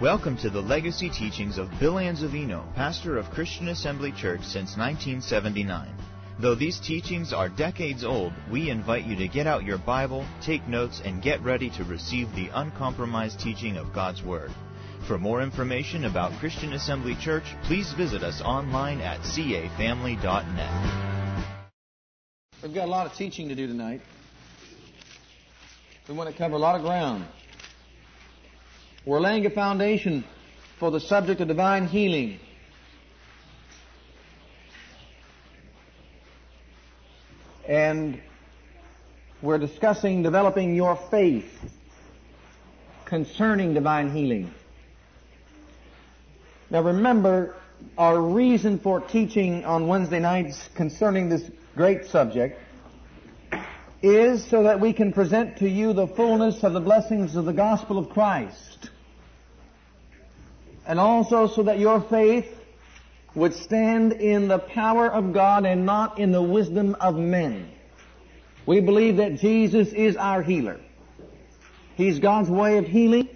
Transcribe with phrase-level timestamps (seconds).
[0.00, 5.88] Welcome to the legacy teachings of Bill Anzavino, pastor of Christian Assembly Church since 1979.
[6.38, 10.68] Though these teachings are decades old, we invite you to get out your Bible, take
[10.68, 14.50] notes, and get ready to receive the uncompromised teaching of God's Word.
[15.08, 21.64] For more information about Christian Assembly Church, please visit us online at cafamily.net.
[22.62, 24.02] We've got a lot of teaching to do tonight.
[26.06, 27.24] We want to cover a lot of ground.
[29.06, 30.24] We're laying a foundation
[30.80, 32.40] for the subject of divine healing.
[37.68, 38.20] And
[39.40, 41.48] we're discussing developing your faith
[43.04, 44.52] concerning divine healing.
[46.68, 47.54] Now remember,
[47.96, 52.60] our reason for teaching on Wednesday nights concerning this great subject
[54.02, 57.52] is so that we can present to you the fullness of the blessings of the
[57.52, 58.90] gospel of Christ.
[60.86, 62.46] And also so that your faith
[63.34, 67.70] would stand in the power of God and not in the wisdom of men.
[68.64, 70.80] We believe that Jesus is our healer.
[71.96, 73.28] He's God's way of healing.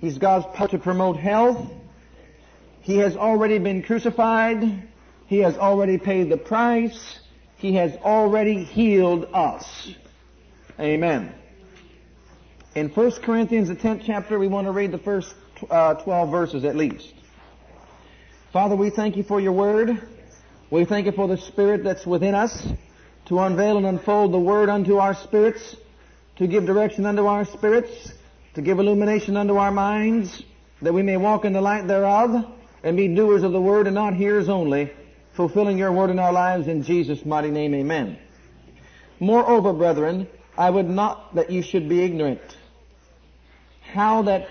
[0.00, 1.70] He's God's power to promote health.
[2.80, 4.88] He has already been crucified.
[5.26, 7.20] He has already paid the price.
[7.56, 9.92] He has already healed us.
[10.80, 11.32] Amen.
[12.74, 15.34] In 1 Corinthians, the 10th chapter, we want to read the first
[15.70, 17.14] uh, 12 verses at least.
[18.52, 20.00] Father, we thank you for your word.
[20.70, 22.66] We thank you for the spirit that's within us
[23.26, 25.76] to unveil and unfold the word unto our spirits,
[26.36, 28.12] to give direction unto our spirits,
[28.54, 30.42] to give illumination unto our minds,
[30.82, 32.44] that we may walk in the light thereof
[32.82, 34.92] and be doers of the word and not hearers only,
[35.34, 38.18] fulfilling your word in our lives in Jesus' mighty name, amen.
[39.20, 40.26] Moreover, brethren,
[40.58, 42.40] I would not that you should be ignorant
[43.92, 44.48] how that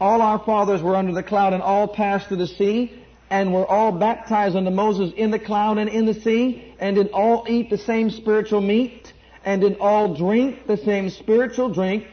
[0.00, 2.92] all our fathers were under the cloud and all passed through the sea
[3.28, 7.10] and were all baptized unto Moses in the cloud and in the sea and did
[7.10, 9.12] all eat the same spiritual meat
[9.44, 12.06] and did all drink the same spiritual drink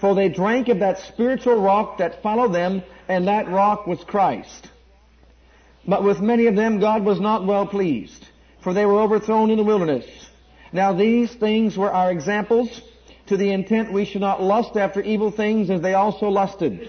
[0.00, 4.68] for they drank of that spiritual rock that followed them and that rock was Christ.
[5.86, 8.26] But with many of them God was not well pleased
[8.62, 10.06] for they were overthrown in the wilderness.
[10.72, 12.80] Now these things were our examples
[13.26, 16.88] to the intent we should not lust after evil things as they also lusted.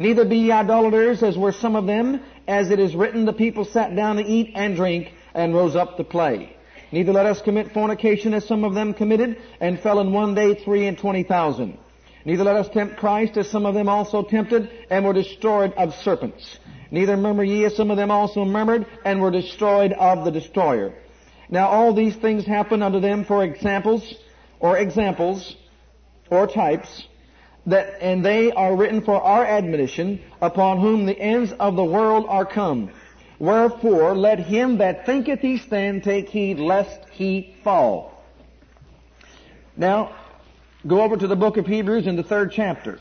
[0.00, 3.66] Neither be ye idolaters as were some of them, as it is written, the people
[3.66, 6.56] sat down to eat and drink and rose up to play.
[6.90, 10.54] Neither let us commit fornication as some of them committed and fell in one day
[10.54, 11.76] three and twenty thousand.
[12.24, 15.94] Neither let us tempt Christ as some of them also tempted and were destroyed of
[15.96, 16.58] serpents.
[16.90, 20.94] Neither murmur ye as some of them also murmured and were destroyed of the destroyer.
[21.50, 24.14] Now all these things happen unto them for examples,
[24.60, 25.56] or examples,
[26.30, 27.06] or types,
[27.66, 32.26] that, and they are written for our admonition, upon whom the ends of the world
[32.28, 32.90] are come.
[33.38, 38.22] Wherefore, let him that thinketh he stand take heed lest he fall.
[39.76, 40.14] Now,
[40.86, 42.98] go over to the book of Hebrews in the third chapter.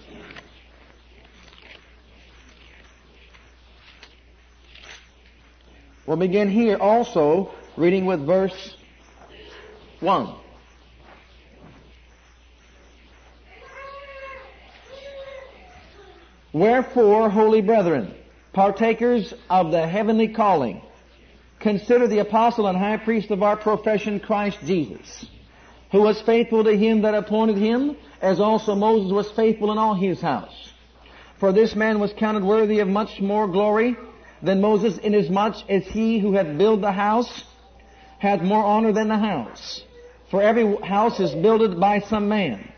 [6.06, 8.76] We'll begin here also reading with verse
[10.00, 10.34] 1.
[16.52, 18.14] Wherefore, holy brethren,
[18.54, 20.82] partakers of the heavenly calling,
[21.60, 25.26] consider the apostle and high priest of our profession, Christ Jesus,
[25.92, 29.94] who was faithful to him that appointed him, as also Moses was faithful in all
[29.94, 30.74] his house.
[31.40, 33.96] For this man was counted worthy of much more glory
[34.42, 37.44] than Moses, inasmuch as he who hath built the house
[38.18, 39.84] hath more honor than the house.
[40.30, 42.72] For every house is builded by some man,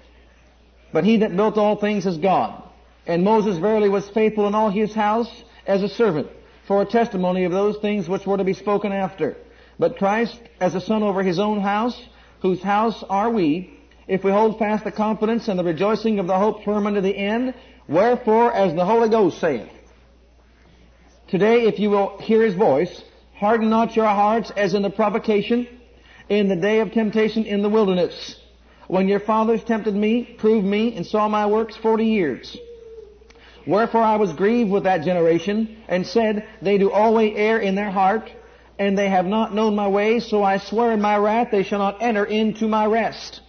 [0.94, 2.64] but he that built all things is God.
[3.06, 5.30] And Moses verily was faithful in all his house
[5.66, 6.28] as a servant
[6.68, 9.36] for a testimony of those things which were to be spoken after.
[9.80, 12.00] But Christ as a son over his own house,
[12.42, 16.38] whose house are we, if we hold fast the confidence and the rejoicing of the
[16.38, 17.54] hope firm unto the end.
[17.88, 19.70] Wherefore, as the Holy Ghost saith,
[21.28, 23.02] Today, if you will hear his voice,
[23.36, 25.68] harden not your hearts as in the provocation,
[26.30, 28.36] in the day of temptation in the wilderness,
[28.88, 32.58] when your fathers tempted me, proved me, and saw my works forty years.
[33.68, 37.92] Wherefore I was grieved with that generation, and said, They do always err in their
[37.92, 38.32] heart,
[38.80, 41.80] and they have not known my ways, so I swear in my wrath they shall
[41.80, 43.42] not enter into my rest.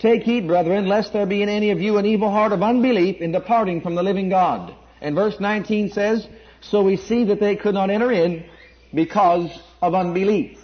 [0.00, 3.20] Take heed, brethren, lest there be in any of you an evil heart of unbelief
[3.20, 4.74] in departing from the living God.
[5.00, 6.26] And verse 19 says,
[6.60, 8.44] So we see that they could not enter in
[8.92, 10.58] because of unbelief.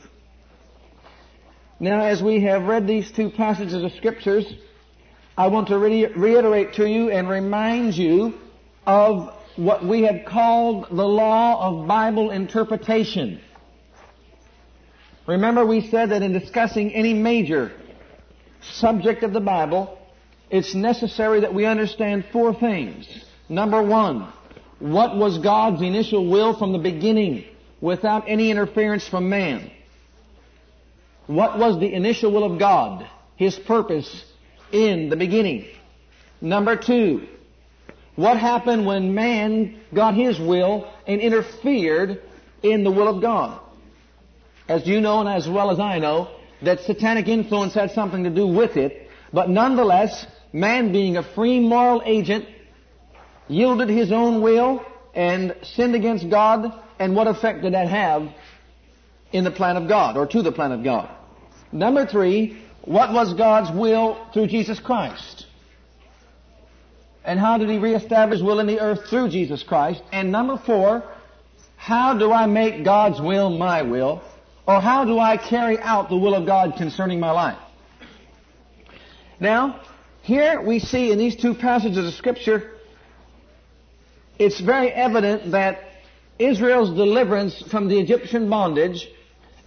[1.78, 4.52] Now, as we have read these two passages of scriptures,
[5.37, 8.34] I want to re- reiterate to you and remind you
[8.88, 13.38] of what we have called the law of Bible interpretation.
[15.26, 17.70] Remember we said that in discussing any major
[18.62, 19.99] subject of the Bible,
[20.49, 23.06] it's necessary that we understand four things.
[23.50, 24.32] Number one,
[24.79, 27.44] what was God's initial will from the beginning
[27.82, 29.70] without any interference from man?
[31.26, 33.06] What was the initial will of God?
[33.37, 34.25] His purpose
[34.73, 35.67] in the beginning.
[36.41, 37.29] Number two,
[38.19, 42.20] what happened when man got his will and interfered
[42.65, 43.61] in the will of God?
[44.69, 46.29] As you know and as well as I know,
[46.62, 51.61] that satanic influence had something to do with it, but nonetheless, man being a free
[51.61, 52.47] moral agent,
[53.47, 54.85] yielded his own will
[55.15, 58.29] and sinned against God, and what effect did that have
[59.31, 61.09] in the plan of God, or to the plan of God?
[61.70, 65.47] Number three, what was God's will through Jesus Christ?
[67.28, 70.02] And how did He reestablish will in the earth through Jesus Christ?
[70.12, 71.04] And number four,
[71.76, 74.22] how do I make God's will my will?
[74.66, 77.58] Or how do I carry out the will of God concerning my life?
[79.38, 79.82] Now,
[80.22, 82.72] here we see in these two passages of Scripture,
[84.38, 85.81] it's very evident that
[86.38, 89.06] Israel's deliverance from the Egyptian bondage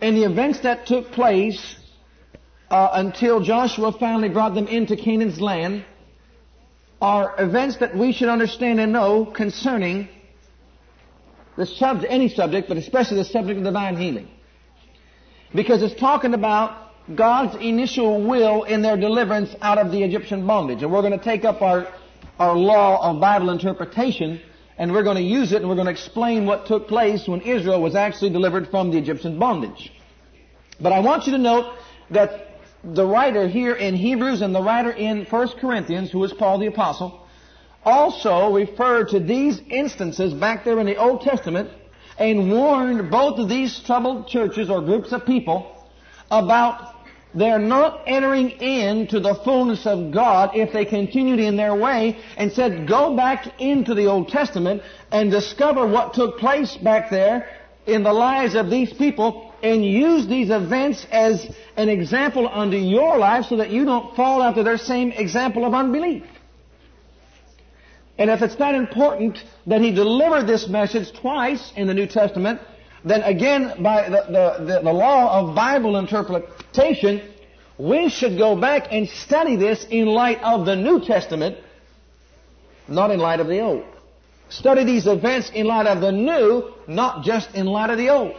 [0.02, 1.76] and the events that took place
[2.72, 5.86] uh, until Joshua finally brought them into Canaan's land
[7.02, 10.08] are events that we should understand and know concerning
[11.58, 14.30] the subject, any subject, but especially the subject of divine healing.
[15.54, 20.84] Because it's talking about God's initial will in their deliverance out of the Egyptian bondage.
[20.84, 21.88] And we're going to take up our,
[22.40, 24.40] our law of Bible interpretation
[24.78, 27.42] and we're going to use it and we're going to explain what took place when
[27.42, 29.92] Israel was actually delivered from the Egyptian bondage.
[30.80, 31.76] But I want you to note
[32.12, 32.51] that
[32.84, 36.68] the writer here in Hebrews and the writer in 1 Corinthians, who is Paul the
[36.68, 37.28] Apostle,
[37.84, 41.70] also referred to these instances back there in the Old Testament
[42.18, 45.90] and warned both of these troubled churches or groups of people
[46.30, 46.96] about
[47.34, 52.52] their not entering into the fullness of God if they continued in their way and
[52.52, 57.50] said, go back into the Old Testament and discover what took place back there
[57.86, 61.46] in the lives of these people and use these events as
[61.78, 65.74] an example unto your life so that you don't fall after their same example of
[65.74, 66.24] unbelief.
[68.18, 72.62] And if it's that important that he delivered this message twice in the New Testament,
[73.04, 77.22] then again, by the, the, the, the law of Bible interpretation,
[77.78, 81.58] we should go back and study this in light of the New Testament,
[82.88, 83.86] not in light of the Old.
[84.50, 88.36] Study these events in light of the New, not just in light of the Old.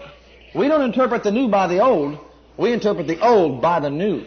[0.54, 2.19] We don't interpret the new by the old.
[2.56, 4.26] We interpret the old by the new.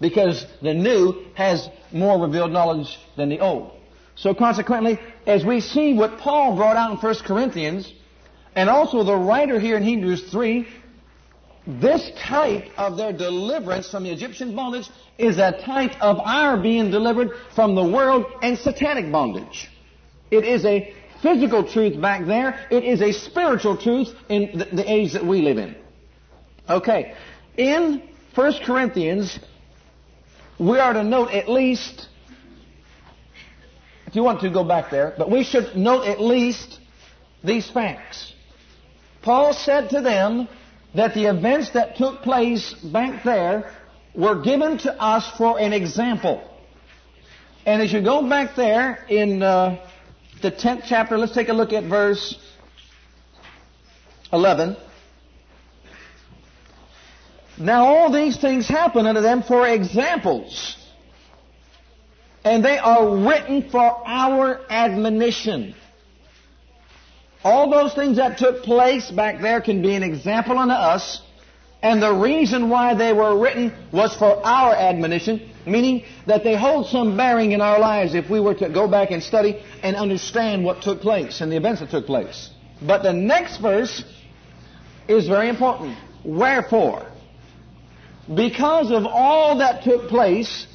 [0.00, 3.72] Because the new has more revealed knowledge than the old.
[4.14, 7.92] So consequently, as we see what Paul brought out in 1 Corinthians,
[8.54, 10.66] and also the writer here in Hebrews 3,
[11.66, 16.90] this type of their deliverance from the Egyptian bondage is a type of our being
[16.90, 19.68] delivered from the world and satanic bondage.
[20.30, 20.94] It is a
[21.26, 22.66] physical truth back there.
[22.70, 25.74] It is a spiritual truth in the, the age that we live in.
[26.68, 27.16] Okay.
[27.56, 29.38] In 1 Corinthians,
[30.58, 32.06] we are to note at least,
[34.06, 36.78] if you want to go back there, but we should note at least
[37.42, 38.32] these facts.
[39.22, 40.48] Paul said to them
[40.94, 43.72] that the events that took place back there
[44.14, 46.40] were given to us for an example.
[47.66, 49.84] And as you go back there in uh,
[50.42, 52.36] the 10th chapter, let's take a look at verse
[54.32, 54.76] 11.
[57.58, 60.76] Now all these things happen unto them for examples.
[62.44, 65.74] And they are written for our admonition.
[67.42, 71.22] All those things that took place back there can be an example unto us.
[71.82, 76.86] And the reason why they were written was for our admonition meaning that they hold
[76.86, 80.64] some bearing in our lives if we were to go back and study and understand
[80.64, 82.50] what took place and the events that took place.
[82.80, 84.04] But the next verse
[85.08, 85.96] is very important.
[86.24, 87.06] Wherefore?
[88.34, 90.66] Because of all that took place,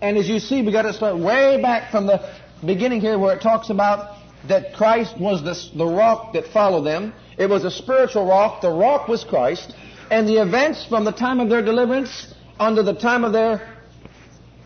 [0.00, 2.32] and as you see, we got to start way back from the
[2.64, 7.12] beginning here where it talks about that Christ was the, the rock that followed them.
[7.38, 8.60] It was a spiritual rock.
[8.60, 9.74] The rock was Christ.
[10.10, 13.73] And the events from the time of their deliverance unto the time of their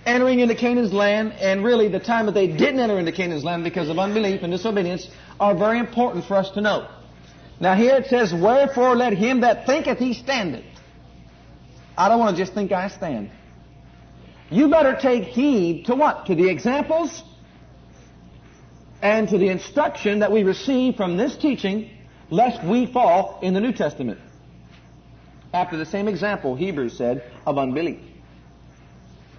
[0.09, 3.63] entering into Canaan's land and really the time that they didn't enter into Canaan's land
[3.63, 5.07] because of unbelief and disobedience
[5.39, 6.89] are very important for us to know.
[7.61, 10.65] Now here it says, Wherefore let him that thinketh he standeth.
[11.97, 13.31] I don't want to just think I stand.
[14.51, 16.27] You better take heed to what?
[16.27, 17.23] To the examples
[19.03, 21.91] and to the instruction that we receive from this teaching,
[22.31, 24.21] lest we fall in the New Testament.
[25.53, 28.08] After the same example, Hebrews said, of unbelief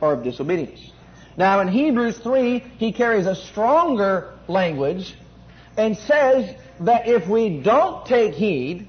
[0.01, 0.91] or of disobedience.
[1.38, 5.15] Now in Hebrews 3, he carries a stronger language
[5.77, 8.88] and says that if we don't take heed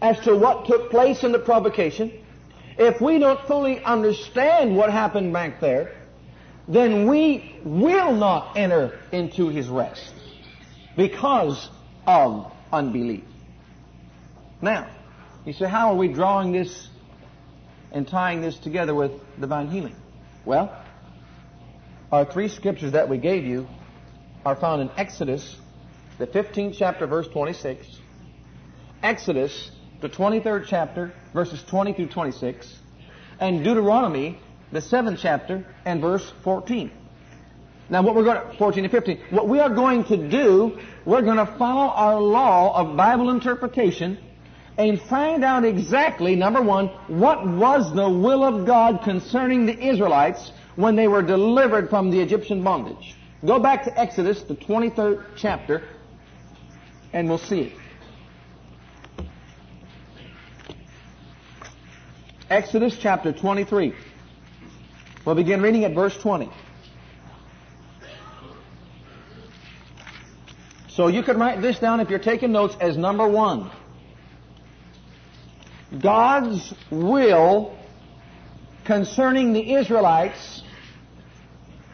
[0.00, 2.12] as to what took place in the provocation,
[2.78, 5.94] if we don't fully understand what happened back there,
[6.68, 10.14] then we will not enter into his rest
[10.96, 11.68] because
[12.06, 13.24] of unbelief.
[14.60, 14.88] Now,
[15.44, 16.88] you say, how are we drawing this
[17.90, 19.96] and tying this together with divine healing?
[20.44, 20.76] Well,
[22.10, 23.68] our three scriptures that we gave you
[24.44, 25.56] are found in Exodus,
[26.18, 27.86] the 15th chapter, verse 26,
[29.04, 29.70] Exodus,
[30.00, 32.76] the 23rd chapter, verses 20 through 26,
[33.38, 34.36] and Deuteronomy,
[34.72, 36.90] the 7th chapter, and verse 14.
[37.88, 41.22] Now what we're going to, 14 and 15, what we are going to do, we're
[41.22, 44.18] going to follow our law of Bible interpretation
[44.78, 50.52] and find out exactly, number one, what was the will of God concerning the Israelites
[50.76, 53.14] when they were delivered from the Egyptian bondage.
[53.44, 55.82] Go back to Exodus, the 23rd chapter,
[57.12, 57.72] and we'll see it.
[62.48, 63.94] Exodus chapter 23.
[65.24, 66.50] We'll begin reading at verse 20.
[70.88, 73.70] So you could write this down if you're taking notes as number one.
[76.00, 77.76] God's will
[78.84, 80.62] concerning the Israelites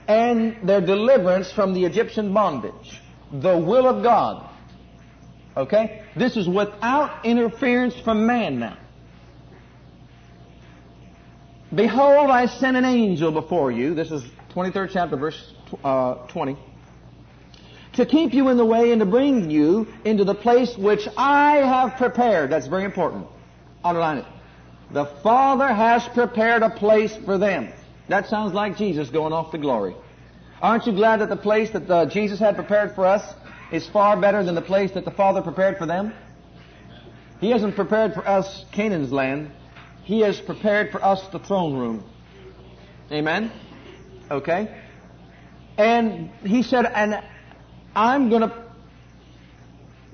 [0.07, 3.01] and their deliverance from the Egyptian bondage.
[3.33, 4.49] The will of God.
[5.57, 6.03] Okay?
[6.17, 8.79] This is without interference from man now.
[11.75, 13.95] Behold, I send an angel before you.
[13.95, 14.23] This is
[14.55, 15.53] 23rd chapter, verse
[15.85, 16.57] uh, 20.
[17.95, 21.57] To keep you in the way and to bring you into the place which I
[21.57, 22.51] have prepared.
[22.51, 23.27] That's very important.
[23.85, 24.25] Underline it.
[24.91, 27.73] The Father has prepared a place for them.
[28.09, 29.95] That sounds like Jesus going off to glory.
[30.63, 33.35] Aren't you glad that the place that uh, Jesus had prepared for us
[33.71, 36.13] is far better than the place that the Father prepared for them?
[37.41, 39.51] He hasn't prepared for us Canaan's land.
[40.03, 42.03] He has prepared for us the throne room.
[43.13, 43.53] Amen?
[44.31, 44.75] Okay?
[45.77, 47.23] And he said, and
[47.95, 48.65] I'm going to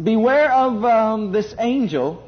[0.03, 2.24] beware of um, this angel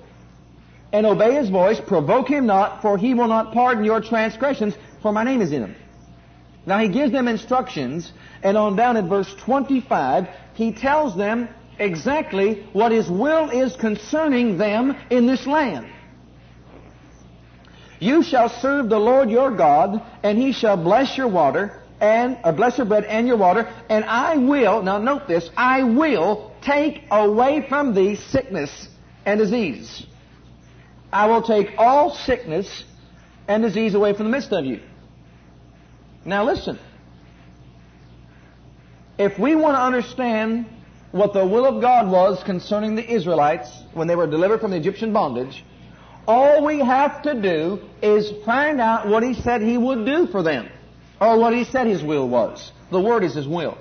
[0.93, 5.13] and obey his voice, provoke him not, for he will not pardon your transgressions, for
[5.13, 5.77] my name is in him.
[6.65, 8.13] Now he gives them instructions,
[8.43, 14.59] and on down at verse 25, he tells them exactly what his will is concerning
[14.59, 15.87] them in this land.
[17.99, 22.53] You shall serve the Lord your God, and he shall bless your water, and uh,
[22.53, 27.05] bless your bread and your water, and I will, now note this, I will take
[27.11, 28.89] away from thee sickness
[29.25, 30.07] and disease.
[31.13, 32.85] I will take all sickness
[33.49, 34.81] and disease away from the midst of you.
[36.25, 36.79] Now listen.
[39.19, 40.67] If we want to understand
[41.13, 44.77] what the will of God was concerning the Israelites when they were delivered from the
[44.77, 45.65] Egyptian bondage,
[46.29, 50.43] all we have to do is find out what He said He would do for
[50.43, 50.69] them.
[51.21, 52.73] Or what He said His will was.
[52.91, 53.79] The Word is His will.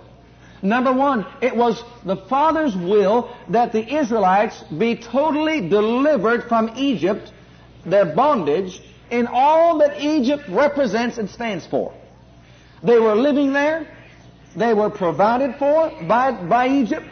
[0.66, 7.32] Number one, it was the Father's will that the Israelites be totally delivered from Egypt,
[7.86, 8.82] their bondage,
[9.12, 11.94] in all that Egypt represents and stands for.
[12.82, 13.88] They were living there.
[14.56, 17.06] They were provided for by, by Egypt.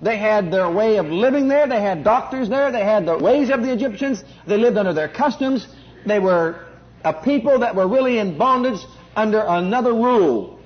[0.00, 1.66] They had their way of living there.
[1.66, 2.70] They had doctors there.
[2.70, 4.22] They had the ways of the Egyptians.
[4.46, 5.66] They lived under their customs.
[6.06, 6.66] They were
[7.04, 8.80] a people that were really in bondage
[9.16, 10.59] under another rule.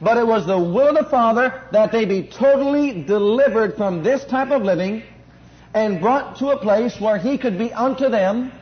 [0.00, 4.24] But it was the will of the Father that they be totally delivered from this
[4.24, 5.02] type of living
[5.74, 8.52] and brought to a place where He could be unto them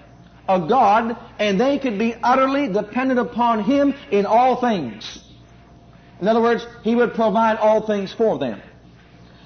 [0.49, 5.23] a God and they could be utterly dependent upon Him in all things.
[6.21, 8.63] In other words, He would provide all things for them.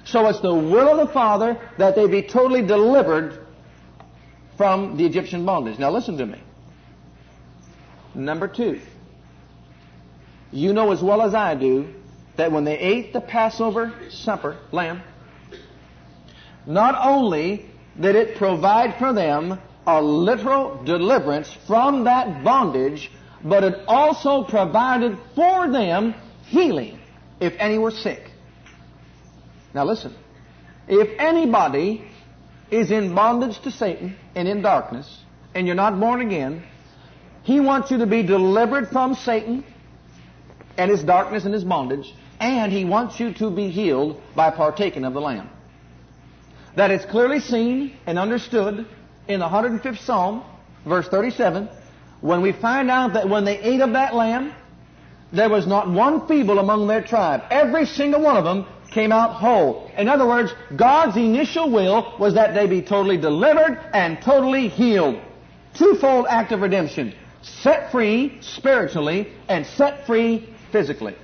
[0.05, 3.45] So it's the will of the Father that they be totally delivered
[4.57, 5.77] from the Egyptian bondage.
[5.77, 6.41] Now listen to me.
[8.15, 8.79] Number two.
[10.51, 11.93] You know as well as I do
[12.35, 15.01] that when they ate the Passover supper, lamb,
[16.65, 17.65] not only
[17.99, 23.11] did it provide for them a literal deliverance from that bondage,
[23.43, 26.13] but it also provided for them
[26.45, 26.99] healing
[27.39, 28.21] if any were sick.
[29.73, 30.13] Now listen.
[30.87, 32.03] If anybody
[32.69, 35.19] is in bondage to Satan and in darkness,
[35.55, 36.63] and you're not born again,
[37.43, 39.63] he wants you to be delivered from Satan
[40.77, 45.05] and his darkness and his bondage, and He wants you to be healed by partaking
[45.05, 45.49] of the lamb.
[46.75, 48.87] That is clearly seen and understood
[49.27, 50.43] in the 105th Psalm,
[50.85, 51.69] verse 37,
[52.21, 54.53] when we find out that when they ate of that lamb,
[55.31, 57.43] there was not one feeble among their tribe.
[57.51, 59.89] Every single one of them came out whole.
[59.95, 65.21] In other words, God's initial will was that they be totally delivered and totally healed.
[65.75, 67.13] Twofold act of redemption.
[67.41, 71.15] Set free spiritually and set free physically.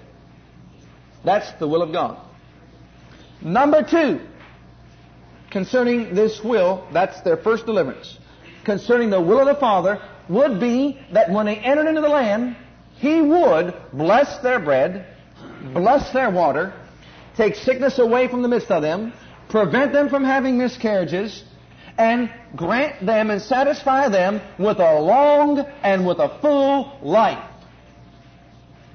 [1.23, 2.17] That's the will of God.
[3.41, 4.21] Number two,
[5.51, 8.17] concerning this will, that's their first deliverance.
[8.63, 12.55] Concerning the will of the Father would be that when they entered into the land,
[12.97, 15.05] He would bless their bread,
[15.73, 16.73] bless their water,
[17.35, 19.13] take sickness away from the midst of them,
[19.49, 21.43] prevent them from having miscarriages,
[21.97, 27.43] and grant them and satisfy them with a long and with a full life.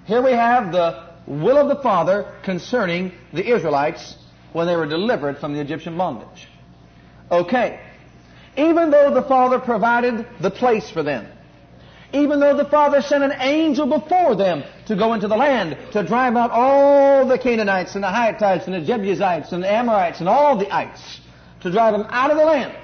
[0.06, 4.16] Here we have the will of the Father concerning the Israelites
[4.52, 6.48] when they were delivered from the Egyptian bondage.
[7.30, 7.80] Okay.
[8.56, 11.26] Even though the Father provided the place for them,
[12.12, 16.02] even though the Father sent an angel before them to go into the land to
[16.02, 20.28] drive out all the Canaanites and the Hittites and the Jebusites and the Amorites and
[20.28, 21.20] all the ites,
[21.62, 22.76] to drive them out of the land.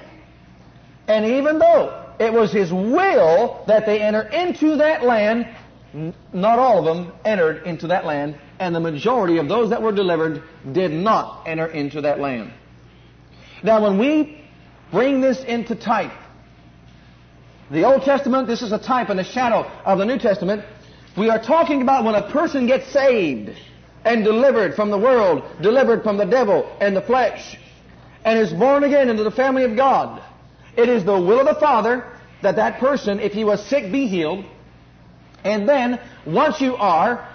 [1.07, 5.47] And even though it was His will that they enter into that land,
[5.93, 9.91] not all of them entered into that land, and the majority of those that were
[9.91, 12.53] delivered did not enter into that land.
[13.63, 14.41] Now, when we
[14.91, 16.11] bring this into type,
[17.71, 20.65] the Old Testament, this is a type and a shadow of the New Testament.
[21.17, 23.55] We are talking about when a person gets saved
[24.05, 27.57] and delivered from the world, delivered from the devil and the flesh,
[28.23, 30.23] and is born again into the family of God.
[30.77, 32.05] It is the will of the Father
[32.41, 34.45] that that person, if he was sick, be healed.
[35.43, 37.27] And then, once you are,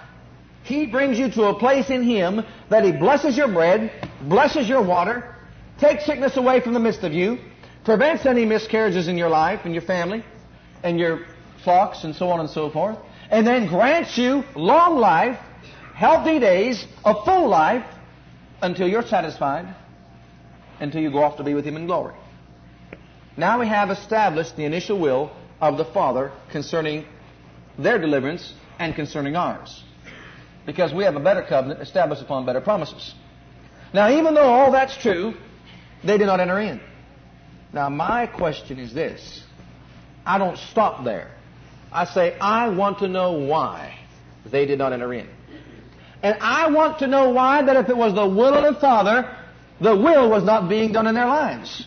[0.63, 4.83] He brings you to a place in Him that He blesses your bread, blesses your
[4.83, 5.35] water,
[5.79, 7.39] takes sickness away from the midst of you,
[7.83, 10.23] prevents any miscarriages in your life and your family
[10.83, 11.25] and your
[11.63, 12.97] flocks and so on and so forth,
[13.29, 15.39] and then grants you long life,
[15.93, 17.85] healthy days, a full life
[18.61, 19.75] until you're satisfied,
[20.79, 22.15] until you go off to be with Him in glory.
[23.37, 27.05] Now we have established the initial will of the Father concerning
[27.77, 29.83] their deliverance and concerning ours.
[30.65, 33.13] Because we have a better covenant established upon better promises.
[33.93, 35.35] Now, even though all that's true,
[36.03, 36.81] they did not enter in.
[37.71, 39.43] Now, my question is this.
[40.25, 41.31] I don't stop there.
[41.91, 43.99] I say, I want to know why
[44.45, 45.29] they did not enter in.
[46.23, 49.37] And I want to know why that if it was the will of the Father,
[49.79, 51.85] the will was not being done in their lives.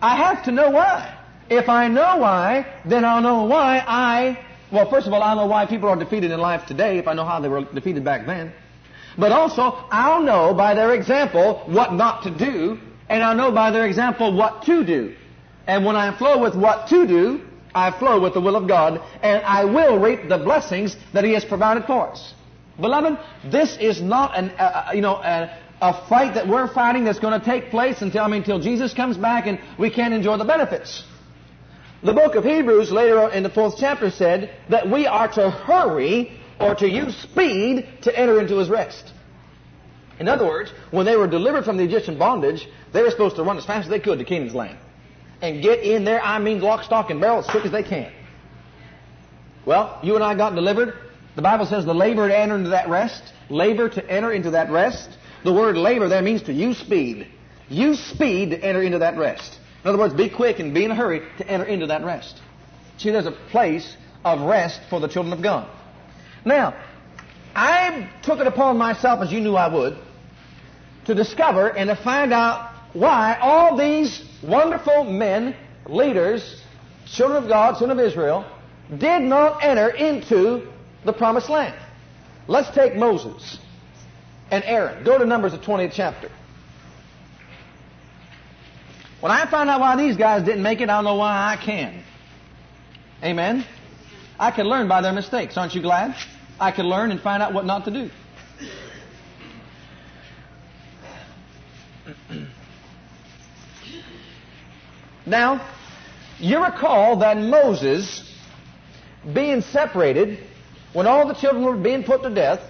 [0.00, 1.18] I have to know why.
[1.50, 4.38] If I know why, then I'll know why I,
[4.72, 7.14] well, first of all, I'll know why people are defeated in life today if I
[7.14, 8.52] know how they were defeated back then.
[9.16, 12.78] But also, I'll know by their example what not to do
[13.08, 15.14] and I'll know by their example what to do.
[15.66, 17.40] And when I flow with what to do,
[17.74, 21.32] I flow with the will of God, and I will reap the blessings that He
[21.32, 22.34] has provided for us.
[22.80, 23.18] Beloved,
[23.50, 27.38] this is not an, uh, you know, a, a fight that we're fighting that's going
[27.38, 30.44] to take place until, I mean, until Jesus comes back and we can't enjoy the
[30.44, 31.02] benefits.
[32.02, 35.50] The book of Hebrews later on in the fourth chapter said that we are to
[35.50, 39.12] hurry or to use speed to enter into His rest.
[40.20, 43.42] In other words, when they were delivered from the Egyptian bondage, they were supposed to
[43.42, 44.78] run as fast as they could to Canaan's land.
[45.42, 48.12] And get in there, I mean, lock, stock, and barrel as quick as they can.
[49.64, 50.94] Well, you and I got delivered.
[51.36, 53.22] The Bible says the labor to enter into that rest.
[53.48, 55.10] Labor to enter into that rest.
[55.44, 57.28] The word labor there means to use speed.
[57.68, 59.57] Use speed to enter into that rest.
[59.82, 62.40] In other words, be quick and be in a hurry to enter into that rest.
[62.98, 65.68] See, there's a place of rest for the children of God.
[66.44, 66.74] Now,
[67.54, 69.96] I took it upon myself, as you knew I would,
[71.06, 75.54] to discover and to find out why all these wonderful men,
[75.86, 76.60] leaders,
[77.06, 78.44] children of God, children of Israel,
[78.96, 80.68] did not enter into
[81.04, 81.74] the promised land.
[82.46, 83.58] Let's take Moses
[84.50, 85.04] and Aaron.
[85.04, 86.30] Go to Numbers, the 20th chapter.
[89.20, 92.04] When I find out why these guys didn't make it, I'll know why I can.
[93.22, 93.66] Amen?
[94.38, 95.56] I can learn by their mistakes.
[95.56, 96.14] Aren't you glad?
[96.60, 98.10] I can learn and find out what not to do.
[105.26, 105.60] Now,
[106.38, 108.34] you recall that Moses,
[109.34, 110.38] being separated,
[110.94, 112.60] when all the children were being put to death,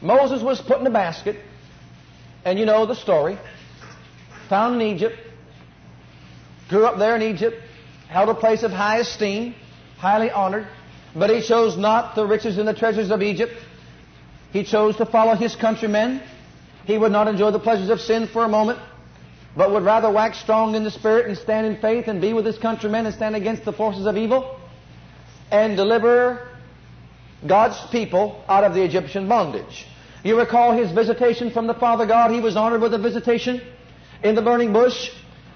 [0.00, 1.36] Moses was put in a basket,
[2.44, 3.38] and you know the story.
[4.48, 5.18] Found in Egypt,
[6.70, 7.56] grew up there in Egypt,
[8.08, 9.54] held a place of high esteem,
[9.98, 10.66] highly honored,
[11.14, 13.52] but he chose not the riches and the treasures of Egypt,
[14.52, 16.22] He chose to follow his countrymen.
[16.84, 18.78] He would not enjoy the pleasures of sin for a moment,
[19.56, 22.46] but would rather wax strong in the Spirit and stand in faith and be with
[22.46, 24.58] his countrymen and stand against the forces of evil
[25.50, 26.48] and deliver
[27.46, 29.86] God's people out of the Egyptian bondage.
[30.24, 32.30] You recall his visitation from the Father God.
[32.30, 33.62] He was honored with a visitation
[34.22, 35.10] in the burning bush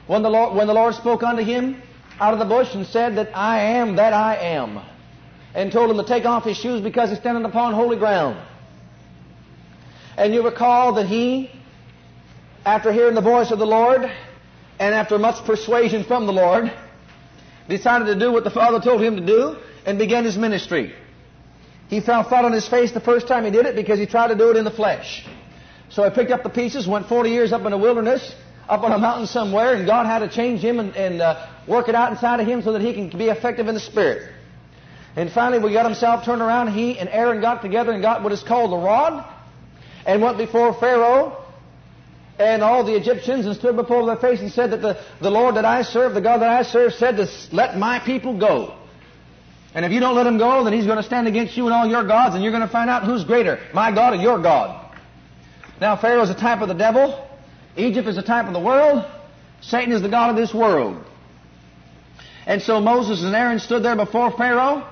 [0.07, 1.81] when the Lord, when the Lord spoke unto him
[2.21, 4.81] out of the bush and said that I am that I am
[5.55, 8.39] and told him to take off his shoes because he's standing upon holy ground.
[10.17, 11.51] And you recall that he,
[12.65, 14.03] after hearing the voice of the Lord
[14.79, 16.73] and after much persuasion from the Lord,
[17.69, 20.95] decided to do what the Father told him to do and began his ministry.
[21.89, 24.29] He fell flat on his face the first time he did it because he tried
[24.29, 25.27] to do it in the flesh.
[25.91, 28.35] So he picked up the pieces, went 40 years up in the wilderness,
[28.69, 31.89] up on a mountain somewhere, and God had to change him and, and uh, work
[31.89, 34.31] it out inside of him so that he can be effective in the Spirit.
[35.17, 36.73] And finally, we got himself turned around.
[36.73, 39.25] He and Aaron got together and got what is called the rod,
[40.07, 41.41] and went before Pharaoh
[42.39, 45.55] and all the Egyptians and stood before their face and said that the, the Lord
[45.55, 48.75] that I serve, the God that I serve, said to let my people go.
[49.73, 51.75] And if you don't let him go, then he's going to stand against you and
[51.75, 54.41] all your gods, and you're going to find out who's greater, my God or your
[54.41, 54.81] God.
[55.81, 57.29] Now, Pharaoh is a type of the devil.
[57.77, 59.05] Egypt is a type of the world.
[59.61, 61.03] Satan is the God of this world.
[62.47, 64.87] And so Moses and Aaron stood there before Pharaoh,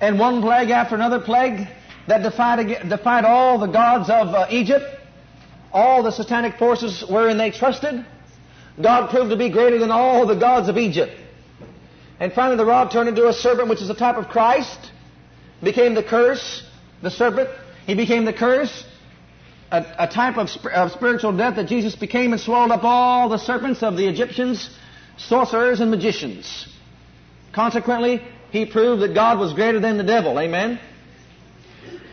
[0.00, 1.66] and one plague after another plague
[2.08, 4.84] that defied, defied all the gods of uh, Egypt,
[5.72, 8.04] all the satanic forces wherein they trusted.
[8.80, 11.12] God proved to be greater than all the gods of Egypt.
[12.20, 14.90] And finally, the rod turned into a serpent, which is a type of Christ,
[15.62, 16.62] became the curse,
[17.00, 17.48] the serpent.
[17.86, 18.84] He became the curse,
[19.72, 23.28] a, a type of, sp- of spiritual death that Jesus became and swallowed up all
[23.30, 24.68] the serpents of the Egyptians,
[25.16, 26.68] sorcerers, and magicians.
[27.52, 30.38] Consequently, he proved that God was greater than the devil.
[30.38, 30.78] Amen.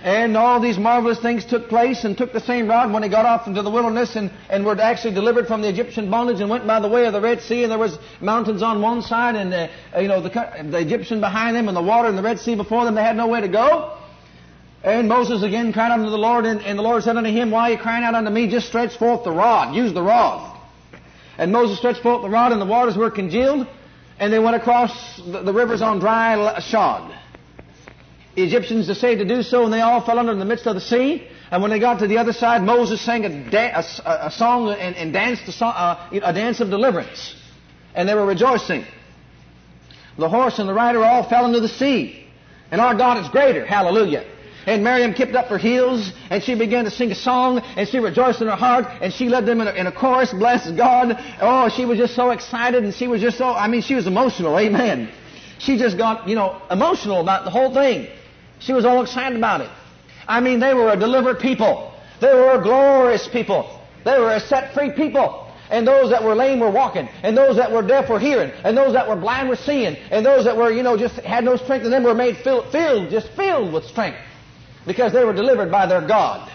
[0.02, 3.26] And all these marvelous things took place and took the same rod when he got
[3.26, 6.66] off into the wilderness and, and were actually delivered from the Egyptian bondage and went
[6.66, 9.54] by the way of the Red Sea and there was mountains on one side and,
[9.54, 9.68] uh,
[10.00, 12.86] you know, the, the Egyptian behind them and the water and the Red Sea before
[12.86, 12.96] them.
[12.96, 13.99] They had no way to go.
[14.84, 17.70] And Moses again cried unto the Lord and, and the Lord said unto him, Why
[17.70, 18.50] are you crying out unto me?
[18.50, 19.76] Just stretch forth the rod.
[19.76, 20.58] Use the rod.
[21.38, 23.68] And Moses stretched forth the rod and the waters were congealed
[24.20, 27.16] and they went across the, the rivers on dry shod.
[28.36, 30.76] The Egyptians decided to do so, and they all fell under in the midst of
[30.76, 31.28] the sea.
[31.52, 34.70] And when they got to the other side, Moses sang a, da- a, a song
[34.70, 37.36] and, and danced a, song, uh, a dance of deliverance.
[37.96, 38.86] And they were rejoicing.
[40.18, 42.28] The horse and the rider all fell into the sea.
[42.72, 43.66] And our God is greater.
[43.66, 44.26] Hallelujah.
[44.70, 47.98] And Miriam kept up her heels, and she began to sing a song, and she
[47.98, 51.18] rejoiced in her heart, and she led them in a, in a chorus, bless God.
[51.42, 54.06] Oh, she was just so excited, and she was just so, I mean, she was
[54.06, 55.10] emotional, amen.
[55.58, 58.10] She just got, you know, emotional about the whole thing.
[58.60, 59.72] She was all excited about it.
[60.28, 61.92] I mean, they were a delivered people.
[62.22, 63.82] They were a glorious people.
[64.06, 65.52] They were a set free people.
[65.72, 67.10] And those that were lame were walking.
[67.24, 68.52] And those that were deaf were hearing.
[68.64, 69.96] And those that were blind were seeing.
[70.12, 72.72] And those that were, you know, just had no strength in them were made filled,
[72.72, 74.20] filled just filled with strength.
[74.90, 76.52] Because they were delivered by their God.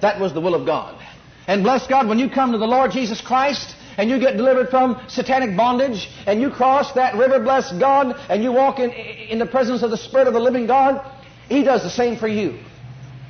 [0.00, 0.98] That was the will of God.
[1.46, 4.70] And bless God, when you come to the Lord Jesus Christ, and you get delivered
[4.70, 9.38] from satanic bondage, and you cross that river, bless God, and you walk in, in
[9.38, 11.04] the presence of the Spirit of the living God,
[11.50, 12.58] He does the same for you.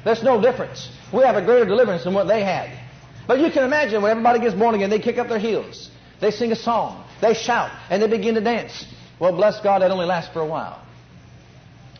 [0.05, 0.89] There's no difference.
[1.13, 2.79] We have a greater deliverance than what they had.
[3.27, 5.91] But you can imagine when everybody gets born again, they kick up their heels.
[6.21, 7.05] They sing a song.
[7.21, 7.73] They shout.
[7.91, 8.87] And they begin to dance.
[9.19, 10.81] Well, bless God, that only lasts for a while.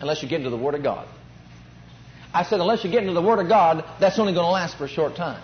[0.01, 1.09] Unless you get into the Word of God.
[2.35, 4.79] I said, unless you get into the Word of God, that's only going to last
[4.79, 5.43] for a short time.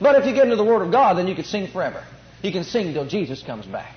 [0.00, 2.04] But if you get into the Word of God, then you can sing forever.
[2.42, 3.94] You can sing till Jesus comes back.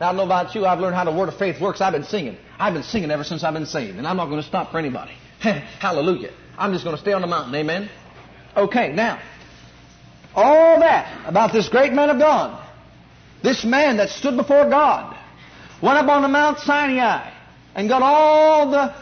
[0.00, 0.66] Now, I don't know about you.
[0.66, 1.80] I've learned how the Word of faith works.
[1.80, 2.36] I've been singing.
[2.58, 3.96] I've been singing ever since I've been saved.
[3.98, 5.12] And I'm not going to stop for anybody.
[5.40, 6.32] Hallelujah.
[6.58, 7.54] I'm just going to stay on the mountain.
[7.54, 7.90] Amen.
[8.56, 9.20] Okay, now,
[10.34, 12.64] all that about this great man of God,
[13.42, 15.16] this man that stood before God,
[15.82, 17.32] went up on the Mount Sinai
[17.74, 18.94] and got all the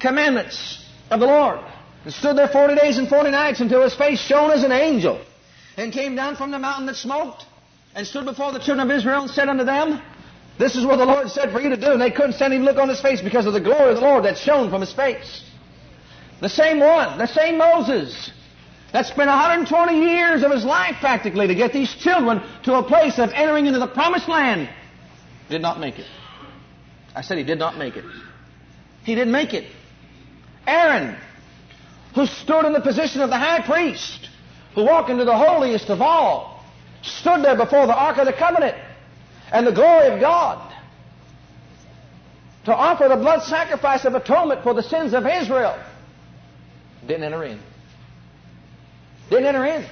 [0.00, 1.60] commandments of the Lord,
[2.04, 5.20] and stood there 40 days and 40 nights until his face shone as an angel,
[5.76, 7.44] and came down from the mountain that smoked,
[7.94, 10.02] and stood before the children of Israel and said unto them,
[10.58, 11.92] This is what the Lord said for you to do.
[11.92, 14.02] And they couldn't stand even look on his face because of the glory of the
[14.02, 15.42] Lord that shone from his face.
[16.40, 18.32] The same one, the same Moses,
[18.92, 23.18] that spent 120 years of his life practically to get these children to a place
[23.18, 24.68] of entering into the promised land,
[25.48, 26.06] did not make it.
[27.14, 28.04] I said he did not make it.
[29.04, 29.70] He didn't make it.
[30.66, 31.16] Aaron,
[32.14, 34.28] who stood in the position of the high priest,
[34.74, 36.64] who walked into the holiest of all,
[37.02, 38.76] stood there before the Ark of the Covenant
[39.52, 40.72] and the glory of God
[42.64, 45.78] to offer the blood sacrifice of atonement for the sins of Israel.
[47.06, 47.60] Didn't enter in.
[49.28, 49.86] Didn't enter in.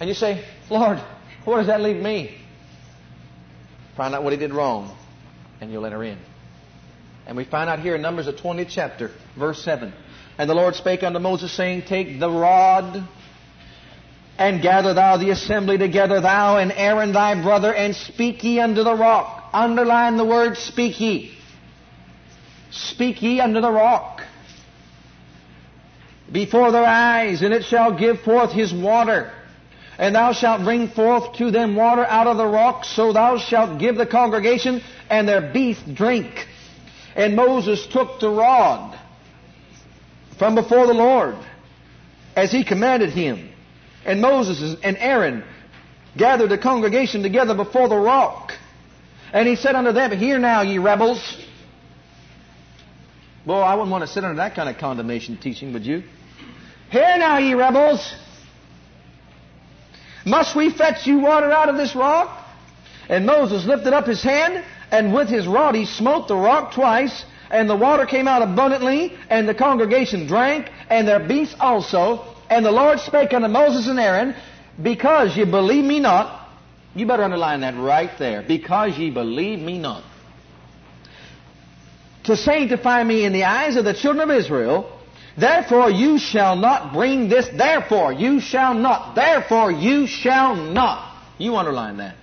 [0.00, 0.98] And you say, Lord,
[1.44, 2.34] where does that leave me?
[3.96, 4.96] Find out what he did wrong,
[5.60, 6.18] and you'll enter in.
[7.28, 9.92] And we find out here in Numbers, the 20th chapter, verse 7.
[10.38, 13.06] And the Lord spake unto Moses, saying, Take the rod
[14.38, 18.82] and gather thou the assembly together, thou and Aaron thy brother, and speak ye unto
[18.82, 19.50] the rock.
[19.52, 21.36] Underline the word speak ye.
[22.70, 24.22] Speak ye unto the rock
[26.32, 29.30] before their eyes, and it shall give forth his water.
[29.98, 33.78] And thou shalt bring forth to them water out of the rock, so thou shalt
[33.78, 36.46] give the congregation and their beasts drink.
[37.18, 38.96] And Moses took the rod
[40.38, 41.34] from before the Lord,
[42.36, 43.50] as he commanded him.
[44.06, 45.42] And Moses and Aaron
[46.16, 48.52] gathered the congregation together before the rock.
[49.32, 51.36] And he said unto them, Hear now, ye rebels.
[53.44, 56.04] Boy, I wouldn't want to sit under that kind of condemnation teaching, would you?
[56.90, 58.14] Hear now, ye rebels.
[60.24, 62.46] Must we fetch you water out of this rock?
[63.08, 67.24] And Moses lifted up his hand, and with his rod he smote the rock twice,
[67.50, 72.34] and the water came out abundantly, and the congregation drank, and their beasts also.
[72.50, 74.34] And the Lord spake unto Moses and Aaron,
[74.82, 76.48] Because ye believe me not,
[76.94, 78.42] you better underline that right there.
[78.46, 80.02] Because ye believe me not.
[82.24, 84.98] To sanctify me in the eyes of the children of Israel,
[85.38, 91.14] Therefore you shall not bring this, therefore you shall not, therefore you shall not.
[91.38, 92.16] You underline that.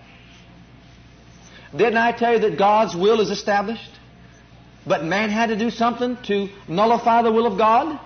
[1.78, 3.92] Didn't I tell you that God's will is established?
[4.88, 8.00] But man had to do something to nullify the will of God?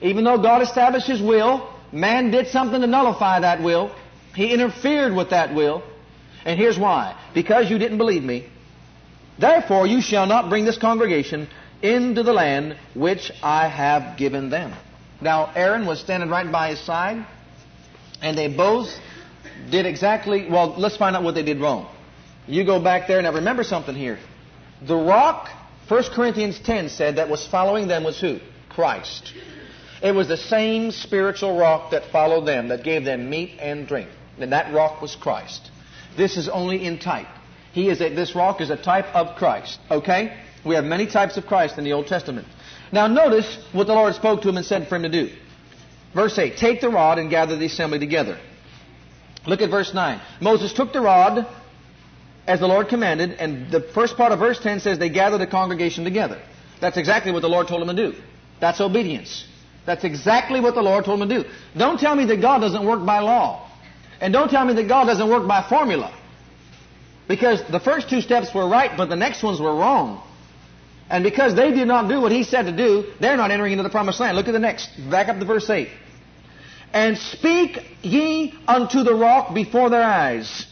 [0.00, 3.94] Even though God established His will, man did something to nullify that will.
[4.34, 5.82] He interfered with that will.
[6.44, 7.16] And here's why.
[7.34, 8.48] Because you didn't believe me.
[9.38, 11.48] Therefore you shall not bring this congregation
[11.82, 14.72] into the land which I have given them.
[15.20, 17.24] Now, Aaron was standing right by his side,
[18.20, 18.88] and they both
[19.70, 21.88] did exactly, well, let's find out what they did wrong.
[22.46, 23.22] You go back there.
[23.22, 24.18] Now, remember something here.
[24.86, 25.48] The rock,
[25.88, 28.40] 1 Corinthians 10 said that was following them was who?
[28.68, 29.32] Christ.
[30.02, 34.08] It was the same spiritual rock that followed them, that gave them meat and drink.
[34.38, 35.70] And that rock was Christ.
[36.16, 37.28] This is only in type.
[37.72, 39.78] He is a, this rock is a type of Christ.
[39.90, 40.36] Okay?
[40.64, 42.46] We have many types of Christ in the Old Testament.
[42.90, 45.32] Now notice what the Lord spoke to him and said for him to do.
[46.14, 48.38] Verse 8, take the rod and gather the assembly together.
[49.46, 50.20] Look at verse 9.
[50.40, 51.46] Moses took the rod
[52.46, 55.46] as the Lord commanded, and the first part of verse 10 says they gathered the
[55.46, 56.40] congregation together.
[56.80, 58.18] That's exactly what the Lord told them to do.
[58.60, 59.46] That's obedience.
[59.86, 61.48] That's exactly what the Lord told them to do.
[61.76, 63.68] Don't tell me that God doesn't work by law.
[64.20, 66.16] And don't tell me that God doesn't work by formula.
[67.28, 70.22] Because the first two steps were right, but the next ones were wrong.
[71.10, 73.82] And because they did not do what he said to do, they're not entering into
[73.82, 74.36] the promised land.
[74.36, 74.90] Look at the next.
[75.10, 75.88] Back up to verse 8.
[76.92, 80.66] And speak ye unto the rock before their eyes,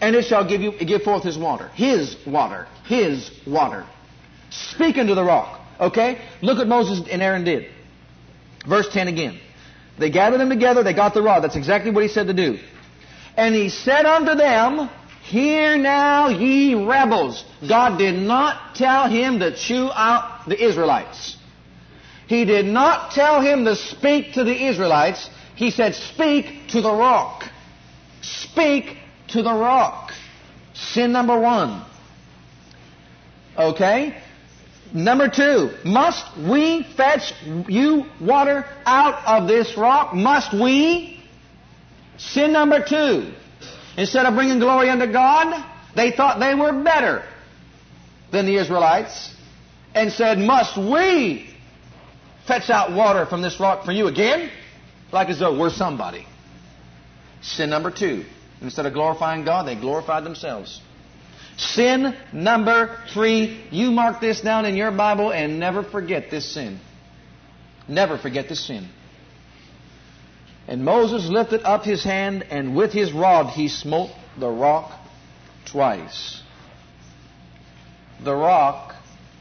[0.00, 1.68] and it shall give you give forth his water.
[1.74, 2.66] His water.
[2.84, 3.86] His water.
[4.50, 5.60] Speak unto the rock.
[5.78, 6.20] Okay?
[6.42, 7.70] Look what Moses and Aaron did.
[8.66, 9.40] Verse 10 again.
[9.98, 11.42] They gathered them together, they got the rod.
[11.42, 12.58] That's exactly what he said to do.
[13.36, 14.90] And he said unto them,
[15.22, 17.44] Hear now, ye rebels.
[17.66, 21.36] God did not tell him to chew out the Israelites.
[22.28, 25.28] He did not tell him to speak to the Israelites.
[25.56, 27.44] He said, Speak to the rock.
[28.22, 28.96] Speak
[29.28, 30.12] to the rock.
[30.74, 31.84] Sin number one.
[33.58, 34.16] Okay?
[34.92, 37.32] Number two, must we fetch
[37.68, 40.14] you water out of this rock?
[40.14, 41.20] Must we?
[42.18, 43.32] Sin number two.
[43.96, 45.64] Instead of bringing glory unto God,
[45.94, 47.24] they thought they were better
[48.30, 49.34] than the Israelites
[49.94, 51.50] and said, Must we
[52.46, 54.50] fetch out water from this rock for you again?
[55.12, 56.26] Like as though we're somebody.
[57.42, 58.24] Sin number two.
[58.60, 60.80] Instead of glorifying God, they glorified themselves.
[61.56, 63.64] Sin number three.
[63.70, 66.80] You mark this down in your Bible and never forget this sin.
[67.88, 68.88] Never forget this sin.
[70.68, 74.98] And Moses lifted up his hand, and with his rod he smote the rock
[75.64, 76.42] twice.
[78.24, 78.96] The rock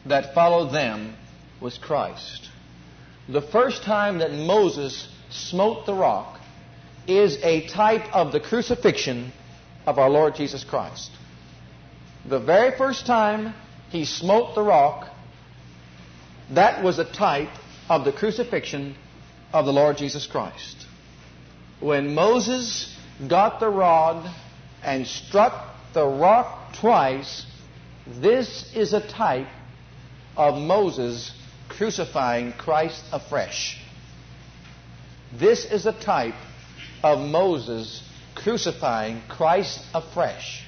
[0.06, 1.16] that followed them
[1.60, 2.50] was Christ.
[3.28, 6.40] The first time that Moses smote the rock
[7.08, 9.32] is a type of the crucifixion
[9.86, 11.12] of our Lord Jesus Christ.
[12.28, 13.54] The very first time
[13.90, 15.10] he smote the rock,
[16.52, 17.50] that was a type
[17.90, 18.96] of the crucifixion
[19.54, 20.86] of the Lord Jesus Christ
[21.80, 22.96] when Moses
[23.28, 24.34] got the rod
[24.84, 27.46] and struck the rock twice,
[28.08, 29.48] this is a type
[30.38, 31.32] of Moses'
[31.70, 33.82] crucifying Christ afresh.
[35.40, 36.36] This is a type
[37.04, 38.02] of Moses
[38.36, 40.64] crucifying Christ afresh.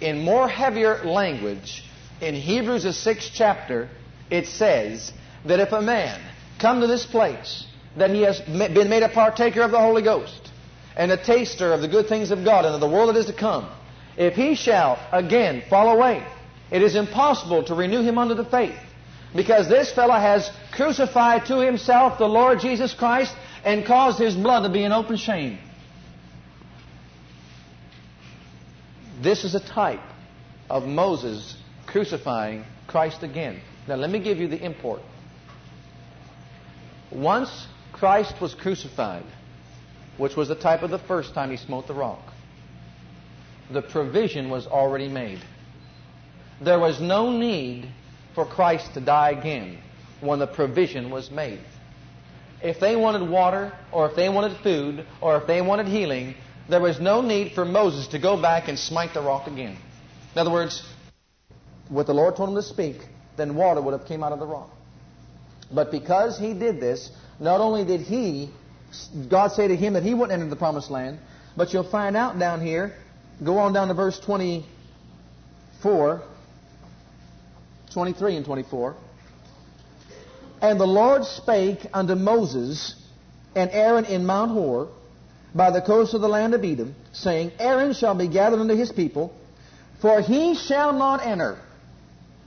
[0.00, 1.84] In more heavier language,
[2.20, 3.90] in Hebrews the sixth chapter,
[4.30, 5.12] it says
[5.44, 6.20] that if a man
[6.58, 10.50] come to this place, that he has been made a partaker of the Holy Ghost,
[10.96, 13.26] and a taster of the good things of God and of the world that is
[13.26, 13.68] to come,
[14.16, 16.26] if he shall again fall away,
[16.70, 18.78] it is impossible to renew him unto the faith.
[19.34, 24.62] Because this fellow has crucified to himself the Lord Jesus Christ and caused his blood
[24.62, 25.58] to be an open shame.
[29.20, 30.00] This is a type
[30.70, 33.60] of Moses crucifying Christ again.
[33.86, 35.02] Now, let me give you the import.
[37.10, 39.24] Once Christ was crucified,
[40.16, 42.22] which was the type of the first time he smote the rock,
[43.70, 45.40] the provision was already made.
[46.60, 47.88] There was no need
[48.34, 49.78] for Christ to die again
[50.20, 51.60] when the provision was made.
[52.62, 56.34] If they wanted water, or if they wanted food, or if they wanted healing,
[56.68, 59.76] there was no need for Moses to go back and smite the rock again.
[60.34, 60.86] In other words,
[61.88, 62.96] what the Lord told him to speak,
[63.36, 64.70] then water would have came out of the rock.
[65.72, 68.50] But because he did this, not only did he,
[69.28, 71.18] God say to him that he wouldn't enter the promised land,
[71.56, 72.94] but you'll find out down here,
[73.42, 76.22] go on down to verse 24,
[77.92, 78.96] 23 and 24.
[80.60, 82.94] And the Lord spake unto Moses
[83.54, 84.88] and Aaron in Mount Hor
[85.54, 88.92] by the coast of the land of Edom, saying, Aaron shall be gathered unto his
[88.92, 89.34] people,
[90.00, 91.58] for he shall not enter.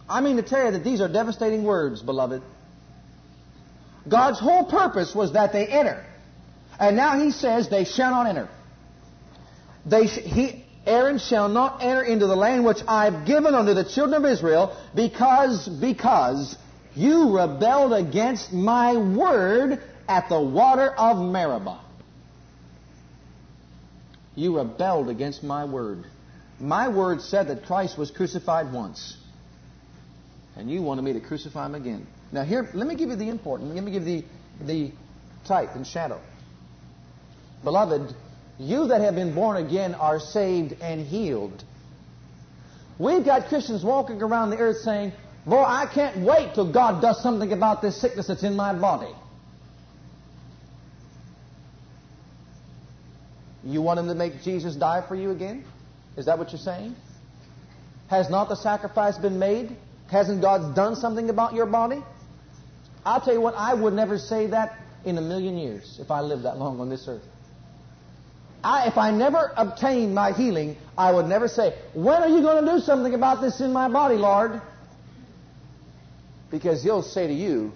[0.07, 2.41] I mean to tell you that these are devastating words, beloved.
[4.07, 6.05] God's whole purpose was that they enter.
[6.79, 8.49] And now he says they shall not enter.
[9.85, 13.85] They sh- he, Aaron shall not enter into the land which I've given unto the
[13.85, 16.57] children of Israel because, because
[16.95, 21.79] you rebelled against my word at the water of Meribah.
[24.35, 26.05] You rebelled against my word.
[26.59, 29.17] My word said that Christ was crucified once.
[30.55, 32.07] And you wanted me to crucify him again.
[32.31, 34.23] Now here, let me give you the important, let me give you
[34.59, 34.91] the, the
[35.45, 36.19] type and shadow.
[37.63, 38.13] Beloved,
[38.59, 41.63] you that have been born again are saved and healed.
[42.99, 45.13] We've got Christians walking around the earth saying,
[45.45, 49.13] Boy, I can't wait till God does something about this sickness that's in my body.
[53.65, 55.65] You want Him to make Jesus die for you again?
[56.17, 56.95] Is that what you're saying?
[58.09, 59.75] Has not the sacrifice been made?
[60.09, 62.03] Hasn't God done something about your body?
[63.05, 66.21] I'll tell you what, I would never say that in a million years if I
[66.21, 67.23] lived that long on this earth.
[68.63, 72.63] I, if I never obtained my healing, I would never say, When are you going
[72.63, 74.61] to do something about this in my body, Lord?
[76.53, 77.73] Because He'll say to you,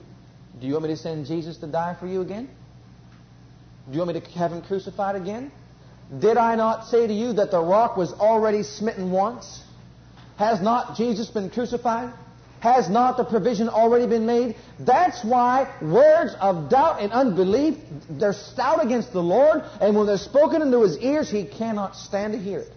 [0.62, 2.48] Do you want me to send Jesus to die for you again?
[3.88, 5.52] Do you want me to have Him crucified again?
[6.20, 9.64] Did I not say to you that the rock was already smitten once?
[10.38, 12.14] Has not Jesus been crucified?
[12.60, 14.56] Has not the provision already been made?
[14.80, 17.80] That's why words of doubt and unbelief,
[18.12, 22.34] they're stout against the Lord, and when they're spoken into his ears, he cannot stand
[22.34, 22.72] to hear it.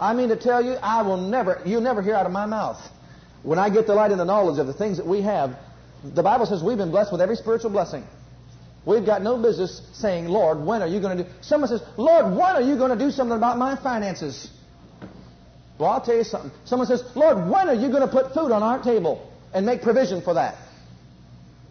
[0.00, 2.80] I mean to tell you, I will never, you'll never hear out of my mouth.
[3.42, 5.56] When I get the light and the knowledge of the things that we have,
[6.04, 8.04] the Bible says we've been blessed with every spiritual blessing.
[8.84, 11.30] We've got no business saying, Lord, when are you going to do?
[11.40, 14.50] Someone says, Lord, when are you going to do something about my finances?
[15.78, 16.50] Well, I'll tell you something.
[16.64, 19.82] Someone says, Lord, when are you going to put food on our table and make
[19.82, 20.56] provision for that?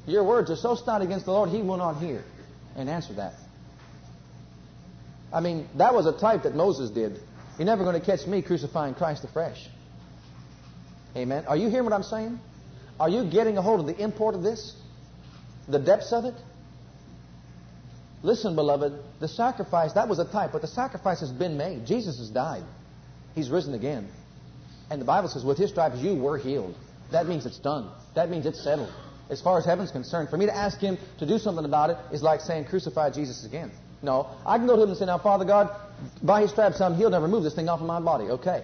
[0.06, 2.24] Your words are so stout against the Lord, He will not hear
[2.76, 3.34] and answer that.
[5.34, 7.20] I mean, that was a type that Moses did.
[7.58, 9.68] You're never going to catch me crucifying Christ afresh.
[11.18, 11.46] Amen.
[11.48, 12.40] Are you hearing what I'm saying?
[13.00, 14.76] Are you getting a hold of the import of this?
[15.68, 16.36] The depths of it?
[18.22, 21.86] Listen, beloved, the sacrifice, that was a type, but the sacrifice has been made.
[21.86, 22.64] Jesus has died.
[23.36, 24.08] He's risen again.
[24.90, 26.76] And the Bible says, with his stripes you were healed.
[27.12, 27.90] That means it's done.
[28.16, 28.92] That means it's settled.
[29.30, 31.98] As far as heaven's concerned, for me to ask him to do something about it
[32.12, 33.72] is like saying, crucify Jesus again.
[34.02, 34.28] No.
[34.46, 35.76] I can go to him and say, now, Father God,
[36.22, 37.12] by his stripes I'm healed.
[37.12, 38.26] Now remove this thing off of my body.
[38.26, 38.64] Okay.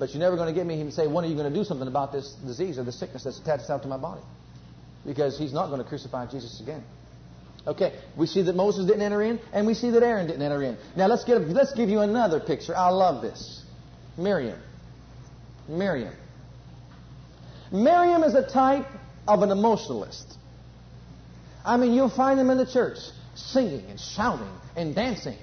[0.00, 1.62] But you're never going to get me and say, when are you going to do
[1.62, 4.22] something about this disease or the sickness that's attached itself to my body?
[5.04, 6.82] Because he's not going to crucify Jesus again.
[7.66, 10.62] Okay, we see that Moses didn't enter in, and we see that Aaron didn't enter
[10.62, 10.78] in.
[10.96, 12.74] Now let's get let's give you another picture.
[12.74, 13.62] I love this.
[14.16, 14.58] Miriam.
[15.68, 16.14] Miriam.
[17.70, 18.86] Miriam is a type
[19.28, 20.38] of an emotionalist.
[21.62, 22.96] I mean, you'll find them in the church
[23.34, 25.36] singing and shouting and dancing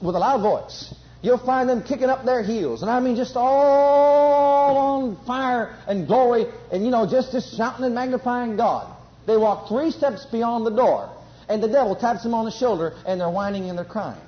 [0.00, 0.94] with a loud voice.
[1.24, 2.82] You'll find them kicking up their heels.
[2.82, 7.86] And I mean, just all on fire and glory and, you know, just, just shouting
[7.86, 8.94] and magnifying God.
[9.26, 11.08] They walk three steps beyond the door,
[11.48, 14.20] and the devil taps them on the shoulder, and they're whining and they're crying.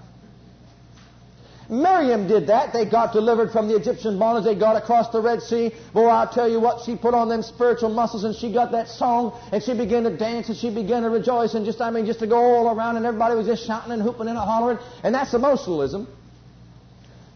[1.68, 2.72] Miriam did that.
[2.72, 4.44] They got delivered from the Egyptian bondage.
[4.44, 5.74] They got across the Red Sea.
[5.92, 8.88] Boy, I'll tell you what, she put on them spiritual muscles and she got that
[8.88, 12.06] song and she began to dance and she began to rejoice and just, I mean,
[12.06, 14.78] just to go all around and everybody was just shouting and hooping and hollering.
[15.02, 16.06] And that's emotionalism.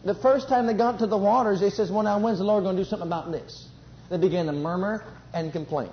[0.05, 2.65] The first time they got to the waters, they says, well, now when's the Lord
[2.65, 3.67] going to do something about this?
[4.09, 5.91] They began to murmur and complain.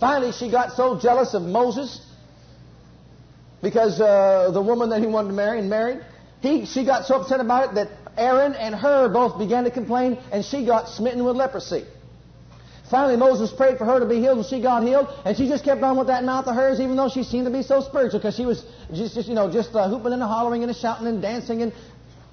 [0.00, 2.04] Finally, she got so jealous of Moses
[3.62, 6.00] because uh, the woman that he wanted to marry and married,
[6.40, 10.18] he, she got so upset about it that Aaron and her both began to complain,
[10.32, 11.84] and she got smitten with leprosy.
[12.90, 15.64] Finally, Moses prayed for her to be healed, and she got healed, and she just
[15.64, 18.18] kept on with that mouth of hers, even though she seemed to be so spiritual,
[18.18, 21.22] because she was just, just you know, just uh, hooping and hollering and shouting and
[21.22, 21.72] dancing and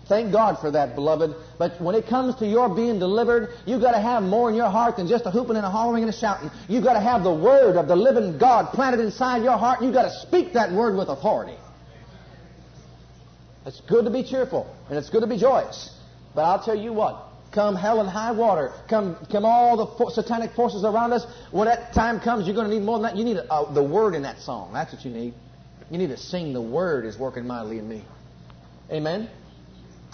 [0.09, 1.35] Thank God for that, beloved.
[1.59, 4.69] But when it comes to your being delivered, you've got to have more in your
[4.69, 6.49] heart than just a hooping and a hollering and a shouting.
[6.67, 9.83] You've got to have the word of the living God planted inside your heart.
[9.83, 11.57] You've got to speak that word with authority.
[13.67, 15.95] It's good to be cheerful and it's good to be joyous.
[16.33, 20.53] But I'll tell you what, come hell and high water, come, come all the satanic
[20.53, 23.15] forces around us, when that time comes, you're going to need more than that.
[23.15, 24.73] You need a, uh, the word in that song.
[24.73, 25.35] That's what you need.
[25.91, 28.03] You need to sing the word is working mightily in me.
[28.91, 29.29] Amen?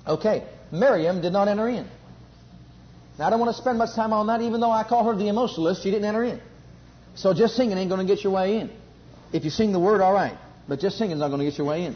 [0.08, 1.88] Okay, Miriam did not enter in.
[3.18, 5.16] Now, I don't want to spend much time on that, even though I call her
[5.16, 6.42] the emotionalist, she didn't enter in.
[7.16, 8.70] So just singing ain't going to get your way in.
[9.32, 10.38] If you sing the word, all right.
[10.68, 11.96] But just singing is not going to get your way in.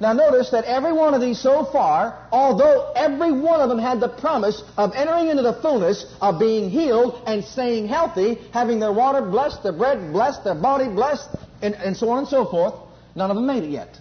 [0.00, 4.00] Now notice that every one of these so far, although every one of them had
[4.00, 8.92] the promise of entering into the fullness of being healed and staying healthy, having their
[8.92, 11.28] water blessed, their bread blessed, their body blessed,
[11.60, 12.74] and, and so on and so forth,
[13.14, 13.98] none of them made it yet.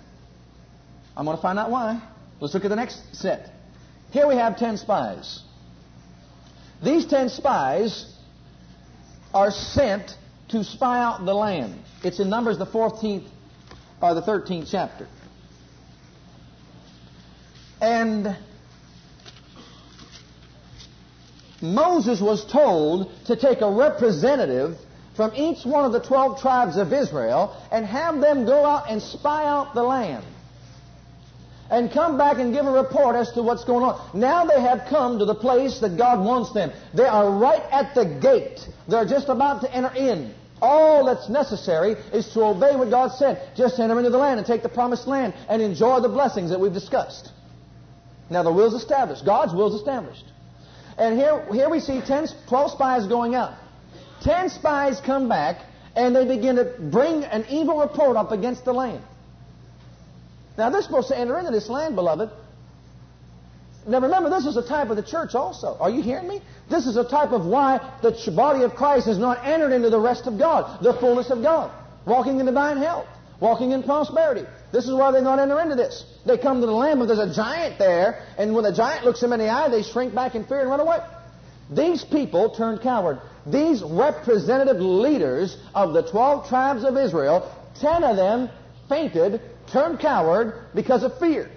[1.18, 2.02] I'm going to find out why.
[2.40, 3.50] Let's look at the next set.
[4.12, 5.42] Here we have ten spies.
[6.84, 8.14] These ten spies
[9.34, 10.16] are sent
[10.50, 11.80] to spy out the land.
[12.04, 13.28] It's in Numbers the 14th
[14.02, 15.08] or the 13th chapter.
[17.82, 18.36] And
[21.62, 24.78] Moses was told to take a representative
[25.16, 29.02] from each one of the 12 tribes of Israel and have them go out and
[29.02, 30.24] spy out the land.
[31.70, 34.20] And come back and give a report as to what's going on.
[34.20, 36.72] Now they have come to the place that God wants them.
[36.96, 38.68] They are right at the gate.
[38.88, 40.34] They're just about to enter in.
[40.62, 43.56] All that's necessary is to obey what God said.
[43.56, 46.60] Just enter into the land and take the promised land and enjoy the blessings that
[46.60, 47.32] we've discussed.
[48.30, 49.26] Now the will's established.
[49.26, 50.26] God's will's established.
[50.98, 53.54] And here, here we see 10, 12 spies going out.
[54.22, 55.62] Ten spies come back
[55.96, 59.02] and they begin to bring an evil report up against the land.
[60.60, 62.30] Now they're supposed to enter into this land, beloved.
[63.88, 65.78] Now remember, this is a type of the church also.
[65.80, 66.42] Are you hearing me?
[66.70, 70.00] This is a type of why the body of Christ has not entered into the
[70.00, 71.72] rest of God, the fullness of God,
[72.06, 73.08] walking in divine health,
[73.40, 74.46] walking in prosperity.
[74.74, 76.04] This is why they not enter into this.
[76.26, 79.22] They come to the land, but there's a giant there, and when the giant looks
[79.22, 81.00] them in the eye, they shrink back in fear and run away.
[81.72, 83.22] These people turned coward.
[83.48, 87.50] These representative leaders of the 12 tribes of Israel,
[87.80, 88.50] 10 of them
[88.90, 89.42] fainted,
[89.72, 91.50] turned coward because of fear.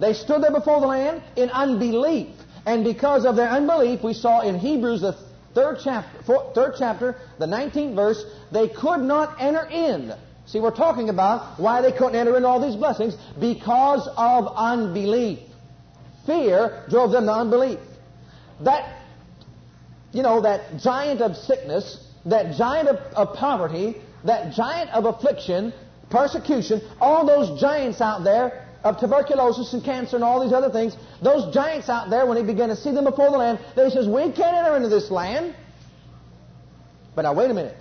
[0.00, 2.34] They stood there before the land in unbelief.
[2.66, 5.16] And because of their unbelief, we saw in Hebrews, the
[5.54, 10.12] third chapter, four, third chapter, the 19th verse, they could not enter in
[10.46, 15.38] See, we're talking about why they couldn't enter in all these blessings because of unbelief.
[16.26, 17.78] Fear drove them to unbelief.
[18.60, 19.02] That,
[20.12, 25.72] you know, that giant of sickness, that giant of, of poverty, that giant of affliction,
[26.12, 30.96] persecution, all those giants out there of tuberculosis and cancer and all these other things,
[31.22, 34.06] those giants out there, when he began to see them before the land, they says,
[34.06, 35.54] we can't enter into this land.
[37.14, 37.76] But now wait a minute.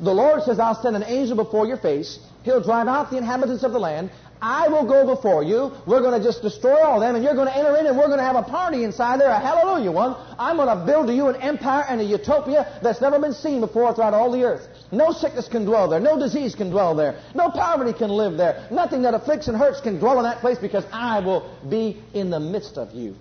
[0.00, 2.18] The Lord says, I'll send an angel before your face.
[2.42, 4.10] He'll drive out the inhabitants of the land.
[4.42, 5.72] I will go before you.
[5.86, 8.08] We're going to just destroy all them, and you're going to enter in, and we're
[8.08, 10.16] going to have a party inside there, a hallelujah one.
[10.38, 13.60] I'm going to build to you an empire and a utopia that's never been seen
[13.60, 14.66] before throughout all the earth.
[14.92, 16.00] No sickness can dwell there.
[16.00, 17.20] No disease can dwell there.
[17.34, 18.68] No poverty can live there.
[18.70, 22.28] Nothing that afflicts and hurts can dwell in that place because I will be in
[22.28, 23.14] the midst of you.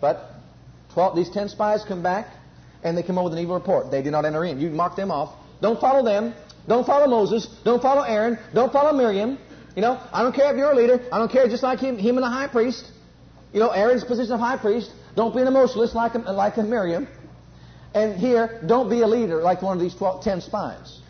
[0.00, 0.30] But
[0.94, 2.26] 12, these ten spies come back,
[2.82, 3.92] and they come up with an evil report.
[3.92, 4.58] They did not enter in.
[4.58, 5.32] You mark them off.
[5.62, 6.34] Don't follow them.
[6.68, 7.46] Don't follow Moses.
[7.64, 8.38] Don't follow Aaron.
[8.52, 9.38] Don't follow Miriam.
[9.74, 11.00] You know, I don't care if you're a leader.
[11.10, 12.90] I don't care just like him, him and the high priest.
[13.52, 14.90] You know, Aaron's position of high priest.
[15.16, 17.08] Don't be an emotionalist like, like Miriam.
[17.94, 21.00] And here, don't be a leader like one of these 12, 10 spies.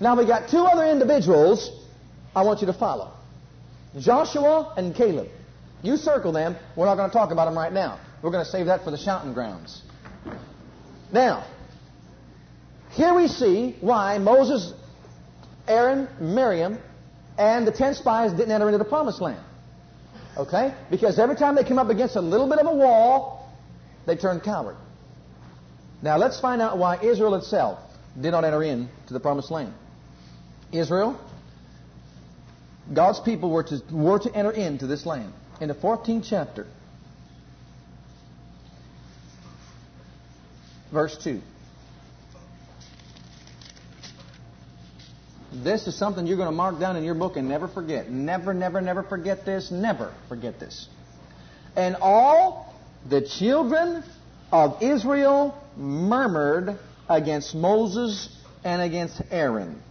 [0.00, 1.70] Now we got two other individuals
[2.34, 3.12] I want you to follow.
[3.98, 5.28] Joshua and Caleb.
[5.82, 6.56] You circle them.
[6.76, 8.00] We're not going to talk about them right now.
[8.22, 9.82] We're going to save that for the shouting grounds.
[11.12, 11.44] Now,
[12.92, 14.72] Here we see why Moses,
[15.66, 16.78] Aaron, Miriam,
[17.38, 19.42] and the ten spies didn't enter into the promised land.
[20.36, 20.74] Okay?
[20.90, 23.50] Because every time they came up against a little bit of a wall,
[24.06, 24.76] they turned coward.
[26.02, 27.78] Now let's find out why Israel itself
[28.20, 29.72] did not enter into the promised land.
[30.72, 31.18] Israel,
[32.92, 35.32] God's people were to, were to enter into this land.
[35.60, 36.66] In the 14th chapter,
[40.90, 41.40] verse 2.
[45.52, 48.10] This is something you're going to mark down in your book and never forget.
[48.10, 49.70] Never, never, never forget this.
[49.70, 50.88] Never forget this.
[51.76, 52.74] And all
[53.08, 54.02] the children
[54.50, 56.78] of Israel murmured
[57.08, 58.34] against Moses
[58.64, 59.82] and against Aaron.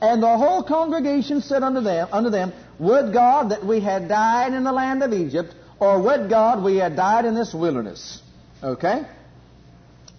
[0.00, 4.52] And the whole congregation said unto them, unto them, Would God that we had died
[4.52, 8.20] in the land of Egypt, or would God we had died in this wilderness?
[8.62, 9.02] Okay?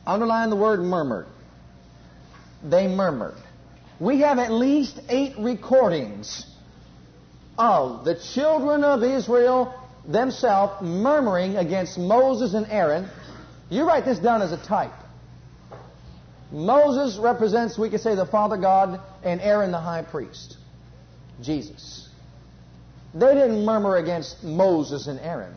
[0.05, 1.27] Underline the word murmured.
[2.63, 3.35] They murmured.
[3.99, 6.45] We have at least eight recordings
[7.57, 9.73] of the children of Israel
[10.07, 13.07] themselves murmuring against Moses and Aaron.
[13.69, 14.93] You write this down as a type.
[16.51, 20.57] Moses represents, we could say, the Father God, and Aaron the high priest,
[21.41, 22.09] Jesus.
[23.13, 25.55] They didn't murmur against Moses and Aaron.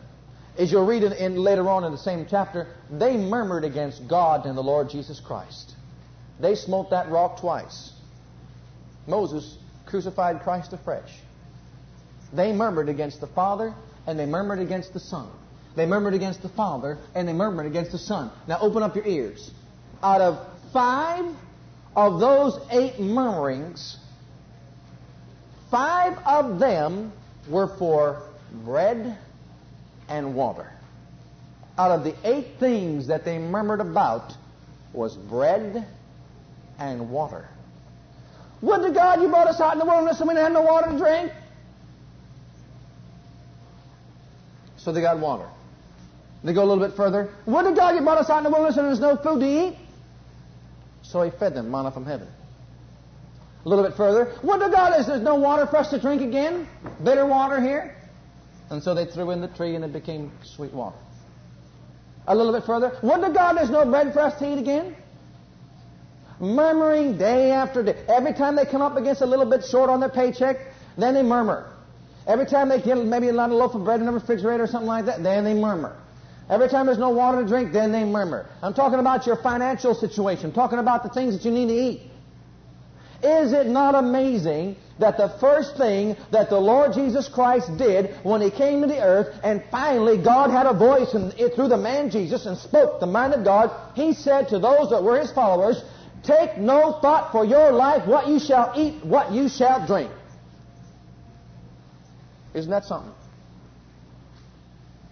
[0.57, 4.57] As you'll read in, later on in the same chapter, they murmured against God and
[4.57, 5.75] the Lord Jesus Christ.
[6.39, 7.91] They smote that rock twice.
[9.07, 11.09] Moses crucified Christ afresh.
[12.33, 13.73] They murmured against the Father
[14.05, 15.29] and they murmured against the Son.
[15.75, 18.31] They murmured against the Father and they murmured against the Son.
[18.47, 19.51] Now open up your ears.
[20.03, 21.33] Out of five
[21.95, 23.97] of those eight murmurings,
[25.71, 27.13] five of them
[27.49, 29.17] were for bread
[30.09, 30.71] and water.
[31.77, 34.33] Out of the eight things that they murmured about
[34.93, 35.87] was bread
[36.79, 37.47] and water.
[38.61, 40.69] Would to God you brought us out in the wilderness and we didn't have no
[40.69, 41.31] water to drink.
[44.77, 45.47] So they got water.
[46.43, 47.29] They go a little bit further.
[47.45, 49.45] Would to God you brought us out in the wilderness and there's no food to
[49.45, 49.77] eat.
[51.03, 52.27] So he fed them manna from heaven.
[53.65, 54.33] A little bit further.
[54.43, 56.67] Would to God there's no water for us to drink again.
[57.03, 57.95] Bitter water here.
[58.69, 60.97] And so they threw in the tree and it became sweet water.
[62.27, 62.97] A little bit further.
[63.03, 64.95] Would to God there's no bread for us to eat again
[66.39, 68.03] murmuring day after day.
[68.07, 70.57] Every time they come up against a little bit short on their paycheck,
[70.97, 71.71] then they murmur.
[72.27, 75.05] Every time they get maybe a loaf of bread in the refrigerator or something like
[75.05, 75.95] that, then they murmur.
[76.49, 78.47] Every time there's no water to drink, then they murmur.
[78.61, 80.47] I'm talking about your financial situation.
[80.47, 82.01] I'm talking about the things that you need to eat.
[83.23, 88.41] Is it not amazing that the first thing that the Lord Jesus Christ did when
[88.41, 92.45] He came to the earth, and finally God had a voice through the man Jesus
[92.45, 95.81] and spoke the mind of God, He said to those that were His followers,
[96.23, 100.11] Take no thought for your life, what you shall eat, what you shall drink.
[102.53, 103.13] Isn't that something?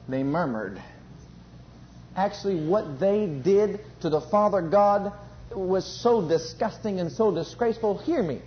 [0.08, 0.82] They murmured.
[2.16, 5.14] Actually, what they did to the Father God
[5.53, 7.97] was so disgusting and so disgraceful.
[7.97, 8.41] Hear me.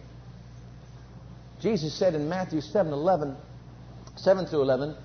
[1.60, 3.36] Jesus said in Matthew 7 11,
[4.16, 4.96] 7 through 11,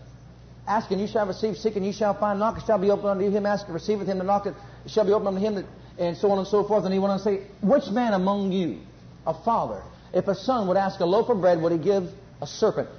[0.65, 3.09] Ask and you shall receive, seek and you shall find, knock and shall be opened
[3.09, 3.31] unto you.
[3.31, 4.53] Him ask and receiveth him, and knock it
[4.87, 5.65] shall be opened unto him that
[5.97, 6.85] and so on and so forth.
[6.85, 8.79] And he went on to say, Which man among you,
[9.25, 9.81] a father,
[10.13, 12.09] if a son would ask a loaf of bread, would he give
[12.41, 12.89] a serpent?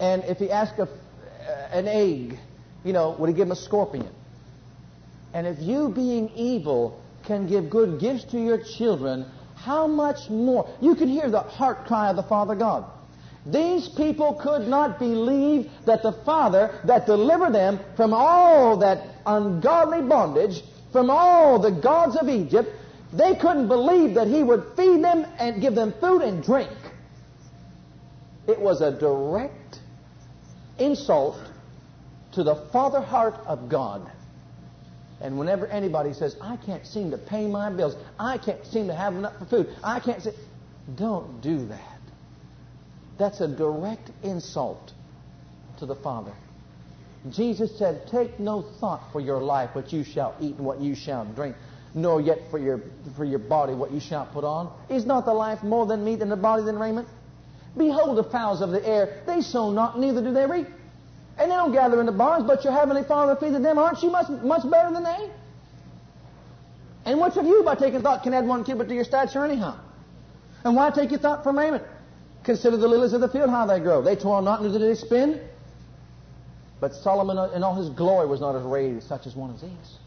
[0.00, 2.38] And if he asked a, uh, an egg,
[2.84, 4.08] you know, would he give him a scorpion?
[5.34, 9.26] And if you, being evil, can give good gifts to your children,
[9.56, 10.68] how much more?
[10.80, 12.84] You can hear the heart cry of the Father God.
[13.44, 20.02] These people could not believe that the Father that delivered them from all that ungodly
[20.02, 20.62] bondage
[20.92, 22.70] from all the gods of Egypt,
[23.12, 26.70] they couldn't believe that he would feed them and give them food and drink.
[28.46, 29.80] It was a direct
[30.78, 31.38] insult
[32.32, 34.10] to the father heart of God.
[35.20, 38.94] And whenever anybody says, I can't seem to pay my bills, I can't seem to
[38.94, 40.26] have enough for food, I can't
[40.94, 42.00] don't do that.
[43.18, 44.92] That's a direct insult
[45.78, 46.32] to the Father.
[47.30, 50.94] Jesus said, Take no thought for your life, what you shall eat and what you
[50.94, 51.56] shall drink,
[51.94, 52.80] nor yet for your,
[53.16, 54.72] for your body, what you shall put on.
[54.88, 57.08] Is not the life more than meat and the body than raiment?
[57.76, 60.68] Behold the fowls of the air, they sow not, neither do they reap.
[61.38, 63.78] And they don't gather in the barns, but your heavenly Father feedeth them.
[63.78, 65.30] Aren't you much, much better than they?
[67.04, 69.78] And which of you, by taking thought, can add one cubit to your stature anyhow?
[70.64, 71.84] And why take your thought for raiment?
[72.42, 74.02] Consider the lilies of the field, how they grow.
[74.02, 75.40] They toil not, neither do they spin.
[76.80, 79.98] But Solomon in all his glory was not arrayed such as one as these.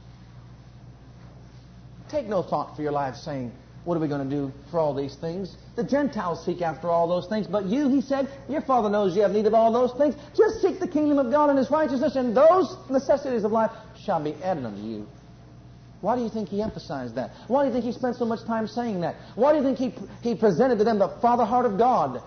[2.10, 3.52] Take no thought for your lives, saying,
[3.86, 5.56] What are we going to do for all these things?
[5.76, 9.22] The Gentiles seek after all those things, but you, he said, your Father knows you
[9.22, 10.16] have need of all those things.
[10.36, 14.22] Just seek the kingdom of God and his righteousness, and those necessities of life shall
[14.22, 15.08] be added unto you.
[16.02, 17.32] Why do you think he emphasized that?
[17.48, 19.16] Why do you think he spent so much time saying that?
[19.36, 19.94] Why do you think he,
[20.28, 22.22] he presented to them the Father heart of God?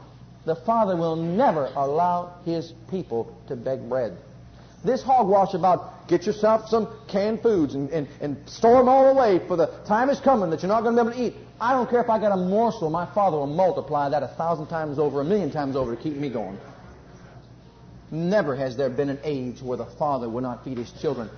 [0.47, 4.16] The Father will never allow his people to beg bread.
[4.85, 9.41] This hogwash about get yourself some canned foods and, and, and store them all away
[9.49, 11.43] for the time is coming that you're not going to be able to eat.
[11.59, 14.66] I don't care if I got a morsel, my Father will multiply that a thousand
[14.66, 16.59] times over, a million times over to keep me going.
[18.11, 21.30] Never has there been an age where the Father would not feed his children.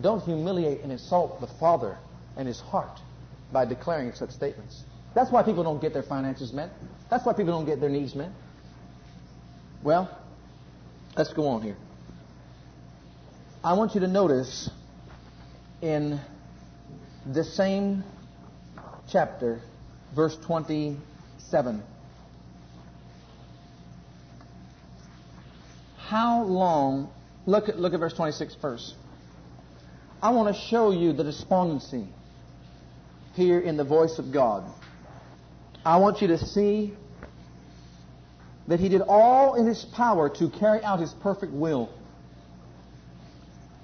[0.00, 1.98] Don't humiliate and insult the Father
[2.36, 3.00] and his heart
[3.52, 4.82] by declaring such statements.
[5.14, 6.70] That's why people don't get their finances met.
[7.10, 8.30] That's why people don't get their needs met.
[9.82, 10.10] Well,
[11.16, 11.76] let's go on here.
[13.66, 14.70] I want you to notice
[15.82, 16.20] in
[17.26, 18.04] the same
[19.10, 19.60] chapter,
[20.14, 21.82] verse 27.
[25.96, 27.10] How long,
[27.44, 28.94] look at, look at verse 26 first.
[30.22, 32.06] I want to show you the despondency
[33.34, 34.62] here in the voice of God.
[35.84, 36.94] I want you to see
[38.68, 41.90] that He did all in His power to carry out His perfect will.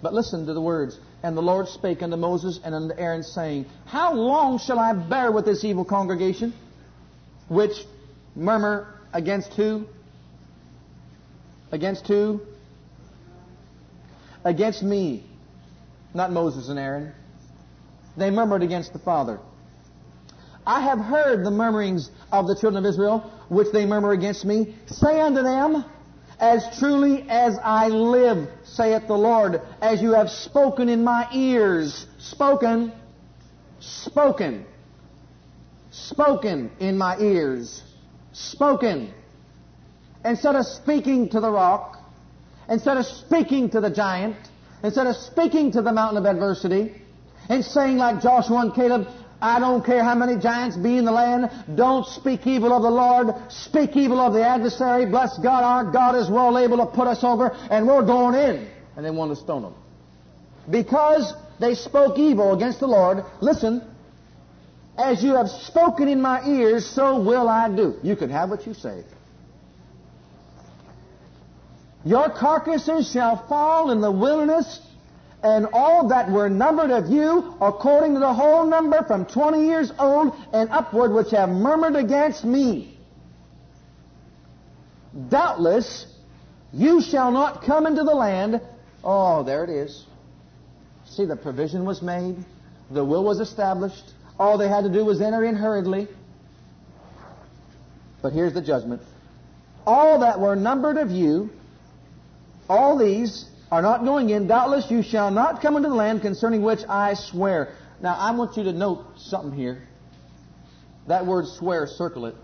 [0.03, 0.99] But listen to the words.
[1.23, 5.31] And the Lord spake unto Moses and unto Aaron, saying, How long shall I bear
[5.31, 6.53] with this evil congregation,
[7.49, 7.73] which
[8.35, 9.87] murmur against who?
[11.71, 12.41] Against who?
[14.45, 15.25] Against me.
[16.13, 17.13] Not Moses and Aaron.
[18.17, 19.39] They murmured against the Father.
[20.67, 24.75] I have heard the murmurings of the children of Israel, which they murmur against me.
[24.87, 25.85] Say unto them,
[26.39, 32.07] as truly as I live, saith the Lord, as you have spoken in my ears.
[32.19, 32.93] Spoken.
[33.81, 34.65] Spoken.
[35.91, 37.83] Spoken in my ears.
[38.33, 39.13] Spoken.
[40.25, 41.99] Instead of speaking to the rock,
[42.69, 44.37] instead of speaking to the giant,
[44.83, 47.03] instead of speaking to the mountain of adversity,
[47.49, 49.09] and saying like Joshua and Caleb,
[49.43, 51.51] I don't care how many giants be in the land.
[51.75, 53.35] Don't speak evil of the Lord.
[53.51, 55.05] Speak evil of the adversary.
[55.05, 55.65] Bless God.
[55.65, 58.69] Our God is well able to put us over, and we're going in.
[58.97, 59.75] And they want to stone them.
[60.71, 63.83] Because they spoke evil against the Lord, listen,
[64.97, 67.99] as you have spoken in my ears, so will I do.
[68.05, 69.03] You can have what you say.
[72.05, 74.79] Your carcasses shall fall in the wilderness
[75.43, 79.93] and all that were numbered of you, according to the whole number from twenty years
[79.99, 82.97] old and upward, which have murmured against me.
[85.29, 86.07] Doubtless,
[86.73, 88.61] you shall not come into the land.
[89.05, 90.07] Oh, there it is.
[91.07, 92.37] See, the provision was made.
[92.91, 94.13] The will was established.
[94.39, 96.09] All they had to do was enter in hurriedly.
[98.23, 99.03] But here's the judgment.
[99.85, 101.51] All that were numbered of you,
[102.69, 106.61] all these are not going in, doubtless you shall not come into the land concerning
[106.61, 107.73] which I swear.
[108.03, 109.89] Now, I want you to note something here.
[111.09, 112.35] That word swear, circle it.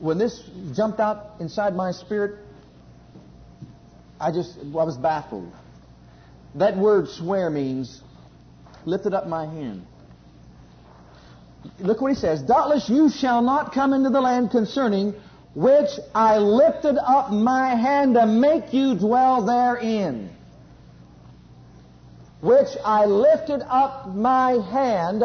[0.00, 0.38] When this
[0.74, 2.40] jumped out inside my spirit,
[4.20, 5.50] I just, I was baffled.
[6.56, 8.02] That word swear means
[8.84, 9.86] lifted up my hand.
[11.78, 12.42] Look what he says.
[12.42, 15.14] Doubtless you shall not come into the land concerning
[15.54, 20.30] which I lifted up my hand to make you dwell therein.
[22.40, 25.22] Which I lifted up my hand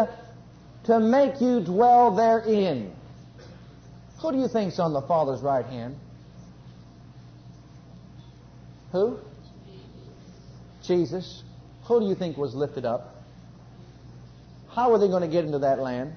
[0.83, 2.93] to make you dwell therein.
[4.21, 5.95] Who do you think's on the Father's right hand?
[8.91, 9.19] Who?
[10.83, 11.43] Jesus.
[11.85, 13.15] Who do you think was lifted up?
[14.69, 16.13] How were they going to get into that land?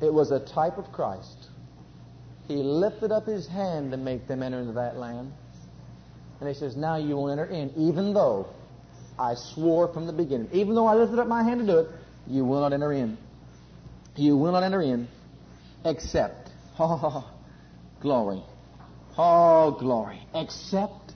[0.00, 1.39] It was a type of Christ.
[2.50, 5.32] He lifted up his hand to make them enter into that land.
[6.40, 8.48] And he says, Now you will enter in, even though
[9.16, 10.48] I swore from the beginning.
[10.52, 11.90] Even though I lifted up my hand to do it,
[12.26, 13.16] you will not enter in.
[14.16, 15.06] You will not enter in
[15.84, 17.30] except, oh,
[18.00, 18.42] glory.
[19.16, 20.20] Oh, glory.
[20.34, 21.14] Except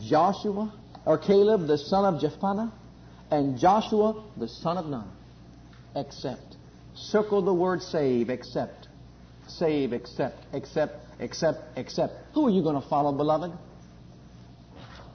[0.00, 0.72] Joshua
[1.06, 2.72] or Caleb, the son of Jephunneh,
[3.30, 5.08] and Joshua, the son of Nun.
[5.94, 6.56] Except.
[6.94, 8.88] Circle the word save, except
[9.58, 12.14] save, accept, accept, accept, accept.
[12.34, 13.52] Who are you going to follow, beloved?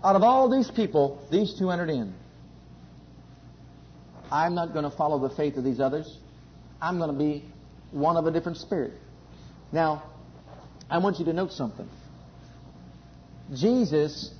[0.04, 2.14] Out of all these people, these two entered in.
[4.32, 6.18] I'm not going to follow the faith of these others.
[6.82, 7.44] I'm going to be
[7.92, 8.94] one of a different spirit.
[9.72, 10.04] Now,
[10.90, 11.90] I want you to note something.
[13.54, 14.34] Jesus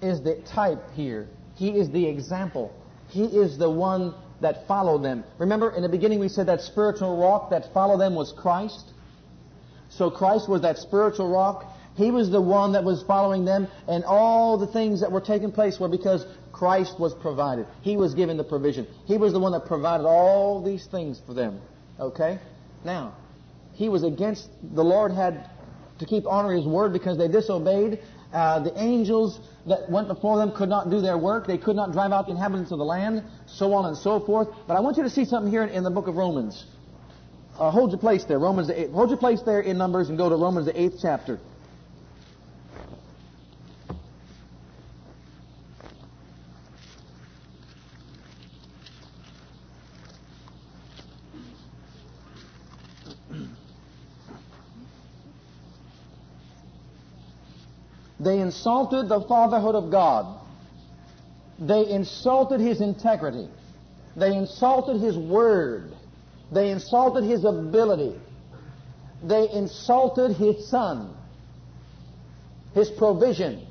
[0.00, 1.28] is the type here.
[1.56, 2.72] He is the example.
[3.08, 5.24] He is the one that followed them.
[5.38, 8.92] Remember, in the beginning we said that spiritual rock that followed them was Christ?
[9.96, 11.64] So Christ was that spiritual rock.
[11.96, 15.50] He was the one that was following them, and all the things that were taking
[15.50, 17.66] place were because Christ was provided.
[17.80, 18.86] He was given the provision.
[19.06, 21.60] He was the one that provided all these things for them.
[21.98, 22.38] Okay?
[22.84, 23.14] Now,
[23.72, 25.50] he was against, the Lord had
[25.98, 28.00] to keep honoring his word because they disobeyed.
[28.32, 31.46] Uh, the angels that went before them could not do their work.
[31.46, 34.48] They could not drive out the inhabitants of the land, so on and so forth.
[34.66, 36.66] But I want you to see something here in the book of Romans.
[37.58, 38.68] Uh, hold your place there, Romans.
[38.68, 41.40] The eighth, hold your place there in Numbers and go to Romans the eighth chapter.
[58.20, 60.40] They insulted the fatherhood of God.
[61.58, 63.48] They insulted His integrity.
[64.14, 65.94] They insulted His word.
[66.52, 68.18] They insulted His ability.
[69.22, 71.14] They insulted His Son.
[72.74, 73.66] His provision.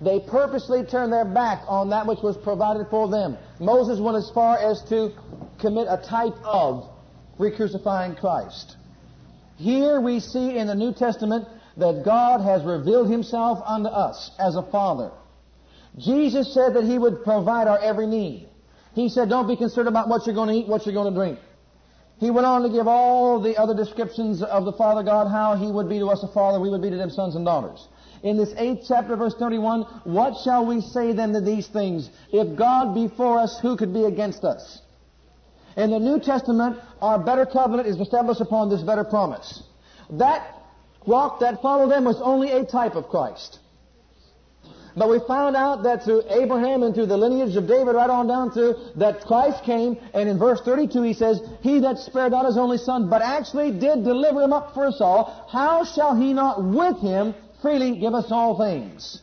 [0.00, 3.38] They purposely turned their back on that which was provided for them.
[3.60, 5.12] Moses went as far as to
[5.60, 6.88] commit a type of
[7.38, 8.76] re-crucifying Christ.
[9.56, 14.56] Here we see in the New Testament that God has revealed Himself unto us as
[14.56, 15.12] a Father.
[15.96, 18.48] Jesus said that He would provide our every need.
[18.94, 21.18] He said, don't be concerned about what you're going to eat, what you're going to
[21.18, 21.38] drink.
[22.18, 25.70] He went on to give all the other descriptions of the Father God, how He
[25.70, 27.88] would be to us a Father, we would be to them sons and daughters.
[28.22, 32.10] In this eighth chapter, verse 31, what shall we say then to these things?
[32.32, 34.80] If God be for us, who could be against us?
[35.76, 39.62] In the New Testament, our better covenant is established upon this better promise.
[40.10, 40.46] That
[41.06, 43.58] rock that followed them was only a type of Christ.
[44.94, 48.26] But we found out that through Abraham and through the lineage of David right on
[48.26, 52.44] down to that Christ came, and in verse 32 he says, He that spared not
[52.44, 56.34] his only son, but actually did deliver him up for us all, how shall he
[56.34, 59.20] not with him freely give us all things?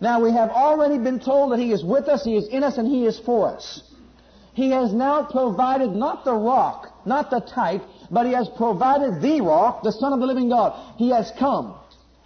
[0.00, 2.78] Now we have already been told that he is with us, he is in us,
[2.78, 3.82] and he is for us.
[4.54, 9.40] He has now provided not the rock, not the type, but He has provided the
[9.40, 10.96] rock, the Son of the living God.
[10.96, 11.76] He has come.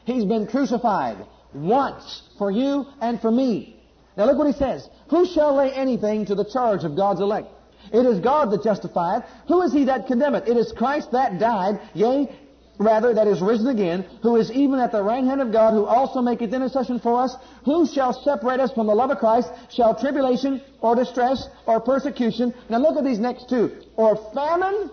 [0.07, 1.19] He's been crucified
[1.55, 3.77] once for you and for me.
[4.17, 4.89] Now look what He says.
[5.11, 7.49] Who shall lay anything to the charge of God's elect?
[7.93, 9.25] It is God that justifieth.
[9.49, 10.49] Who is he that condemneth?
[10.49, 12.35] It is Christ that died, yea,
[12.79, 15.85] rather, that is risen again, who is even at the right hand of God, who
[15.85, 17.37] also maketh intercession for us.
[17.65, 19.51] Who shall separate us from the love of Christ?
[19.71, 22.55] Shall tribulation, or distress, or persecution?
[22.69, 23.83] Now look at these next two.
[23.97, 24.91] Or famine,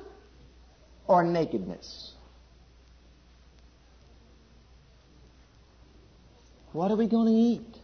[1.07, 2.13] or nakedness.
[6.71, 7.77] What are we going to eat?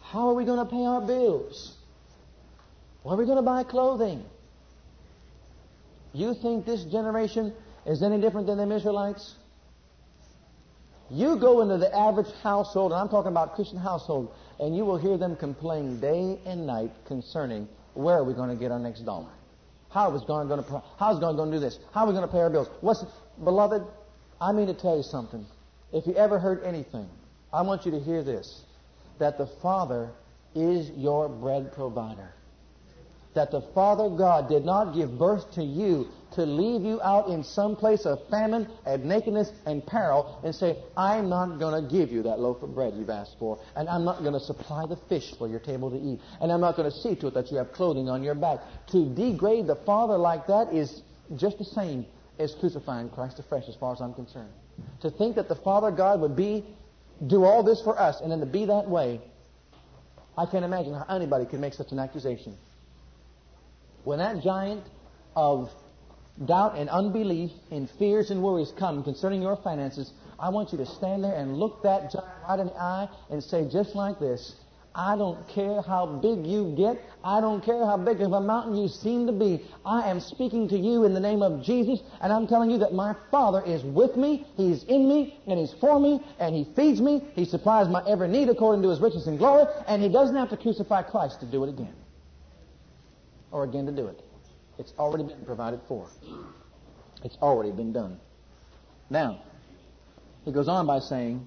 [0.00, 1.76] How are we going to pay our bills?
[3.02, 4.24] What are we going to buy clothing?
[6.12, 7.54] You think this generation
[7.86, 9.36] is any different than the Israelites?
[11.10, 14.98] You go into the average household, and I'm talking about Christian household, and you will
[14.98, 19.00] hear them complain day and night concerning where are we going to get our next
[19.00, 19.30] dollar.
[19.90, 21.78] How is God going to, how is God going to do this?
[21.92, 22.68] How are we going to pay our bills?
[22.80, 23.04] What's,
[23.42, 23.82] beloved,
[24.40, 25.44] I mean to tell you something.
[25.92, 27.08] If you ever heard anything,
[27.52, 28.62] I want you to hear this.
[29.18, 30.10] That the Father
[30.54, 32.32] is your bread provider
[33.34, 37.42] that the Father God did not give birth to you to leave you out in
[37.42, 42.12] some place of famine and nakedness and peril and say, I'm not going to give
[42.12, 44.96] you that loaf of bread you've asked for, and I'm not going to supply the
[45.08, 47.50] fish for your table to eat, and I'm not going to see to it that
[47.50, 48.60] you have clothing on your back.
[48.88, 51.02] To degrade the Father like that is
[51.36, 52.06] just the same
[52.38, 54.52] as crucifying Christ afresh as far as I'm concerned.
[55.02, 56.64] To think that the Father God would be,
[57.26, 59.20] do all this for us, and then to be that way,
[60.36, 62.56] I can't imagine how anybody could make such an accusation.
[64.04, 64.84] When that giant
[65.36, 65.70] of
[66.46, 70.86] doubt and unbelief and fears and worries come concerning your finances, I want you to
[70.86, 74.54] stand there and look that giant right in the eye and say just like this,
[74.94, 77.00] I don't care how big you get.
[77.22, 79.64] I don't care how big of a mountain you seem to be.
[79.86, 82.92] I am speaking to you in the name of Jesus, and I'm telling you that
[82.92, 87.00] my Father is with me, He's in me, and He's for me, and He feeds
[87.00, 87.22] me.
[87.34, 90.50] He supplies my every need according to His riches and glory, and He doesn't have
[90.50, 91.94] to crucify Christ to do it again
[93.52, 94.20] or again to do it.
[94.78, 96.08] It's already been provided for.
[97.22, 98.18] It's already been done.
[99.08, 99.42] Now,
[100.44, 101.46] he goes on by saying,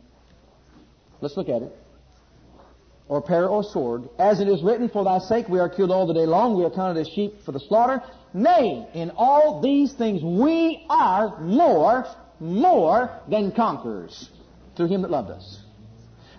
[1.20, 1.76] let's look at it.
[3.10, 6.08] Or pair or sword, as it is written, For thy sake we are killed all
[6.08, 8.02] the day long, we are counted as sheep for the slaughter.
[8.34, 12.08] Nay, in all these things we are more,
[12.40, 14.30] more than conquerors
[14.76, 15.60] through him that loved us.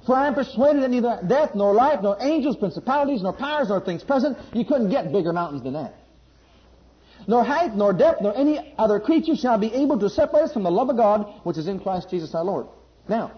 [0.06, 3.80] For I am persuaded that neither death, nor life, nor angels, principalities, nor powers, nor
[3.80, 5.94] things present, you couldn't get bigger mountains than that.
[7.26, 10.62] Nor height, nor depth, nor any other creature shall be able to separate us from
[10.62, 12.66] the love of God, which is in Christ Jesus our Lord.
[13.08, 13.32] Now,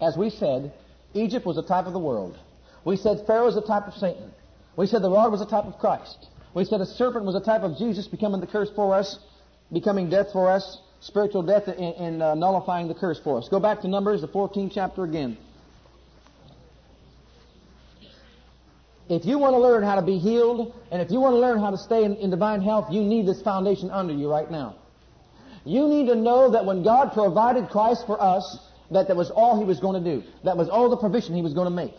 [0.00, 0.72] as we said,
[1.14, 2.38] Egypt was a type of the world.
[2.84, 4.30] We said Pharaoh was a type of Satan.
[4.76, 6.28] We said the rod was a type of Christ.
[6.54, 9.18] We said a serpent was a type of Jesus becoming the curse for us,
[9.72, 13.48] becoming death for us, spiritual death in, uh, nullifying the curse for us.
[13.48, 15.36] Go back to Numbers, the 14th chapter again.
[19.08, 21.58] If you want to learn how to be healed, and if you want to learn
[21.60, 24.76] how to stay in, in divine health, you need this foundation under you right now.
[25.64, 28.58] You need to know that when God provided Christ for us,
[28.90, 30.26] that that was all He was going to do.
[30.44, 31.94] That was all the provision He was going to make.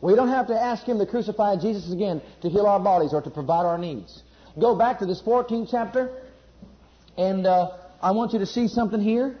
[0.00, 3.22] We don't have to ask Him to crucify Jesus again to heal our bodies or
[3.22, 4.22] to provide our needs.
[4.58, 6.12] Go back to this 14th chapter,
[7.16, 9.38] and uh, I want you to see something here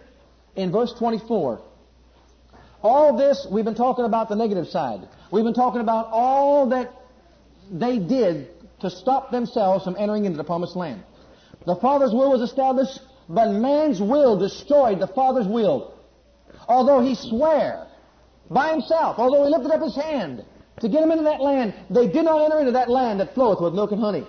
[0.56, 1.60] in verse 24.
[2.82, 5.08] All this, we've been talking about the negative side.
[5.30, 6.92] We've been talking about all that
[7.70, 8.48] they did
[8.80, 11.02] to stop themselves from entering into the promised land.
[11.66, 15.93] The Father's will was established, but man's will destroyed the Father's will.
[16.68, 17.86] Although he swore
[18.50, 20.44] by himself, although he lifted up his hand
[20.80, 23.60] to get them into that land, they did not enter into that land that floweth
[23.60, 24.26] with milk and honey,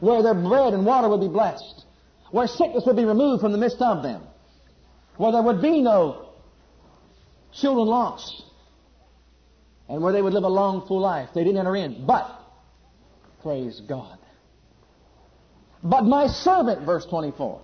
[0.00, 1.84] where their bread and water would be blessed,
[2.30, 4.22] where sickness would be removed from the midst of them,
[5.16, 6.28] where there would be no
[7.52, 8.42] children lost,
[9.88, 11.30] and where they would live a long, full life.
[11.34, 12.04] They didn't enter in.
[12.06, 12.30] But,
[13.42, 14.18] praise God.
[15.82, 17.62] But my servant, verse 24.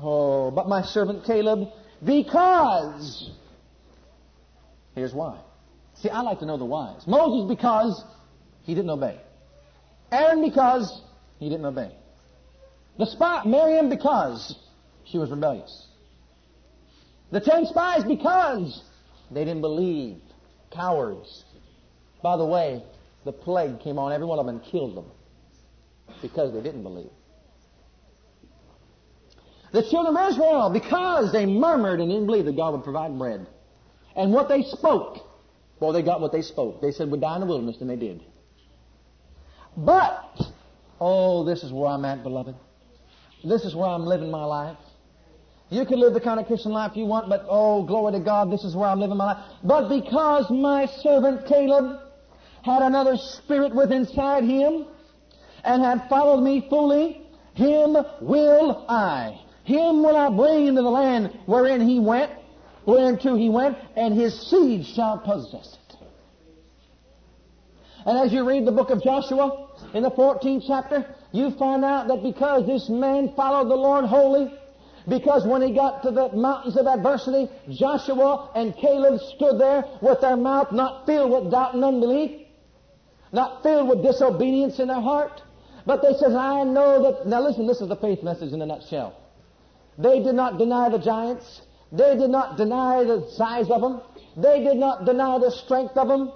[0.00, 1.68] Oh, but my servant Caleb,
[2.04, 3.30] because.
[4.94, 5.38] Here's why.
[5.94, 7.06] See, I like to know the whys.
[7.06, 8.04] Moses, because
[8.62, 9.20] he didn't obey.
[10.12, 11.02] Aaron, because
[11.38, 11.92] he didn't obey.
[12.98, 14.56] The spy, Miriam, because
[15.04, 15.86] she was rebellious.
[17.30, 18.82] The ten spies, because
[19.30, 20.20] they didn't believe.
[20.70, 21.44] Cowards.
[22.22, 22.82] By the way,
[23.24, 25.06] the plague came on every one of them and killed them
[26.22, 27.10] because they didn't believe.
[29.72, 33.46] The children of Israel, because they murmured and didn't believe that God would provide bread.
[34.16, 35.18] And what they spoke,
[35.80, 36.80] well, they got what they spoke.
[36.80, 38.22] They said, we'd die in the wilderness, and they did.
[39.76, 40.40] But,
[41.00, 42.56] oh, this is where I'm at, beloved.
[43.44, 44.76] This is where I'm living my life.
[45.70, 48.50] You can live the kind of Christian life you want, but oh, glory to God,
[48.50, 49.44] this is where I'm living my life.
[49.62, 52.00] But because my servant Caleb
[52.62, 54.86] had another spirit within inside him
[55.64, 57.20] and had followed me fully,
[57.54, 59.38] him will I.
[59.68, 62.32] Him will I bring into the land wherein he went,
[62.86, 65.96] whereunto he went, and his seed shall possess it.
[68.06, 72.08] And as you read the book of Joshua in the 14th chapter, you find out
[72.08, 74.50] that because this man followed the Lord wholly,
[75.06, 80.22] because when he got to the mountains of adversity, Joshua and Caleb stood there with
[80.22, 82.46] their mouth not filled with doubt and unbelief,
[83.32, 85.42] not filled with disobedience in their heart.
[85.84, 88.66] But they said, I know that, now listen, this is the faith message in a
[88.66, 89.27] nutshell.
[89.98, 91.62] They did not deny the giants.
[91.90, 94.00] They did not deny the size of them.
[94.36, 96.32] They did not deny the strength of them.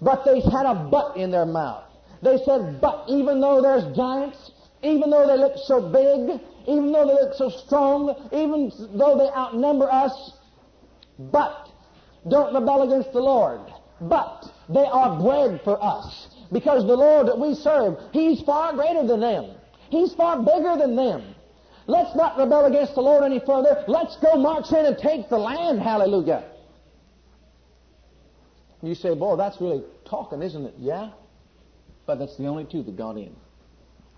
[0.00, 1.84] But they had a but in their mouth.
[2.22, 4.50] They said, but even though there's giants,
[4.82, 9.28] even though they look so big, even though they look so strong, even though they
[9.36, 10.32] outnumber us,
[11.18, 11.68] but
[12.28, 13.60] don't rebel against the Lord.
[14.00, 16.28] But they are bread for us.
[16.50, 19.50] Because the Lord that we serve, He's far greater than them.
[19.90, 21.34] He's far bigger than them.
[21.86, 23.84] Let's not rebel against the Lord any further.
[23.86, 25.80] Let's go march in and take the land.
[25.80, 26.44] Hallelujah.
[28.82, 30.74] You say, boy, that's really talking, isn't it?
[30.78, 31.10] Yeah.
[32.06, 33.34] But that's the only two that got in.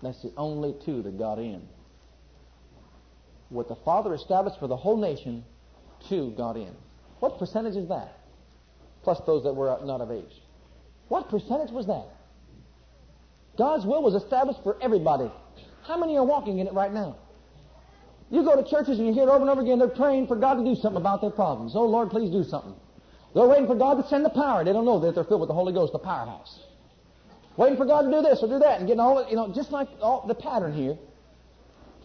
[0.01, 1.61] That's the only two that got in
[3.49, 5.43] what the Father established for the whole nation,
[6.09, 6.73] two got in.
[7.19, 8.19] What percentage is that?
[9.03, 10.41] Plus those that were not of age.
[11.07, 12.07] What percentage was that?
[13.57, 15.31] God's will was established for everybody.
[15.83, 17.15] How many are walking in it right now?
[18.29, 20.35] You go to churches and you hear it over and over again, they're praying for
[20.35, 21.73] God to do something about their problems.
[21.75, 22.75] Oh Lord, please do something.
[23.33, 24.63] They're waiting for God to send the power.
[24.63, 26.59] They don't know that they're filled with the Holy Ghost, the powerhouse.
[27.55, 29.71] Waiting for God to do this or do that and getting all, you know, just
[29.71, 30.97] like all the pattern here.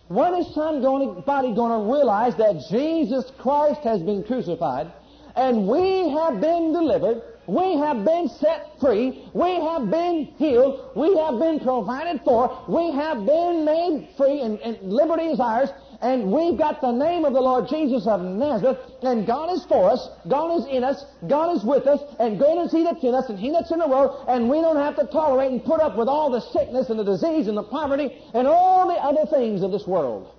[0.09, 4.93] When is somebody going to realize that Jesus Christ has been crucified
[5.37, 11.17] and we have been delivered, we have been set free, we have been healed, we
[11.17, 15.71] have been provided for, we have been made free and, and liberty is ours,
[16.03, 19.89] and we've got the name of the Lord Jesus of Nazareth, and God is for
[19.89, 23.15] us, God is in us, God is with us, and greater is He that's in
[23.15, 25.81] us and He that's in the world, and we don't have to tolerate and put
[25.81, 29.31] up with all the sickness and the disease and the poverty and all the other
[29.31, 30.35] things of this world.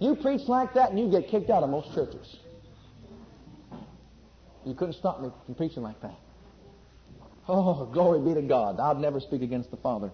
[0.00, 2.36] You preach like that and you get kicked out of most churches.
[4.66, 6.18] You couldn't stop me from preaching like that.
[7.46, 8.80] Oh, glory be to God.
[8.80, 10.10] I'd never speak against the Father.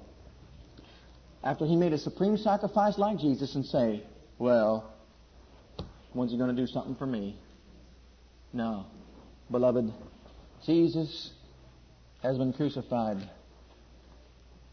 [1.43, 4.03] After he made a supreme sacrifice like Jesus and say,
[4.41, 4.91] well,
[6.15, 7.37] when's he going to do something for me?
[8.55, 8.87] No.
[9.51, 9.93] Beloved,
[10.65, 11.33] Jesus
[12.23, 13.19] has been crucified.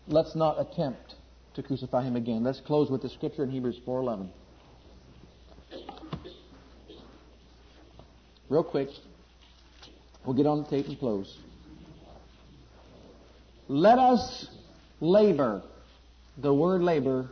[0.07, 1.15] Let's not attempt
[1.55, 2.43] to crucify him again.
[2.43, 4.29] Let's close with the scripture in Hebrews 4:11.
[8.47, 8.87] Real quick,
[10.25, 11.39] we'll get on the tape and close.
[13.67, 14.47] Let us
[15.01, 15.61] labor.
[16.37, 17.29] The word labor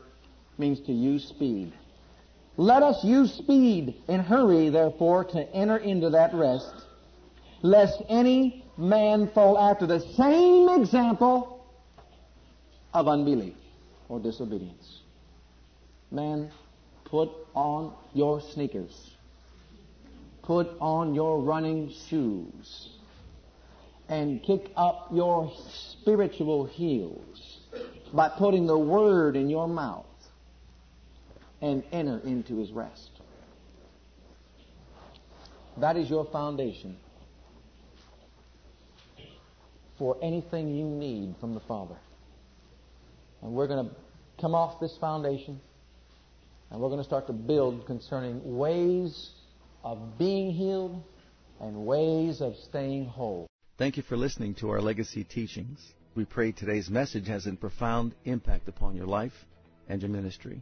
[0.58, 1.72] means to use speed.
[2.58, 6.74] Let us use speed and hurry, therefore, to enter into that rest,
[7.62, 11.66] lest any man fall after the same example
[12.94, 13.56] of unbelief
[14.08, 15.02] or disobedience.
[16.12, 16.50] Man,
[17.04, 19.12] put on your sneakers.
[20.44, 22.90] Put on your running shoes.
[24.08, 27.60] And kick up your spiritual heels
[28.14, 30.06] by putting the word in your mouth
[31.66, 33.10] and enter into his rest.
[35.78, 36.96] That is your foundation
[39.98, 41.96] for anything you need from the Father.
[43.42, 43.96] And we're going to
[44.40, 45.60] come off this foundation
[46.70, 49.32] and we're going to start to build concerning ways
[49.84, 51.02] of being healed
[51.60, 53.48] and ways of staying whole.
[53.80, 55.80] Thank you for listening to our legacy teachings.
[56.14, 59.46] We pray today's message has a profound impact upon your life
[59.90, 60.62] and your ministry.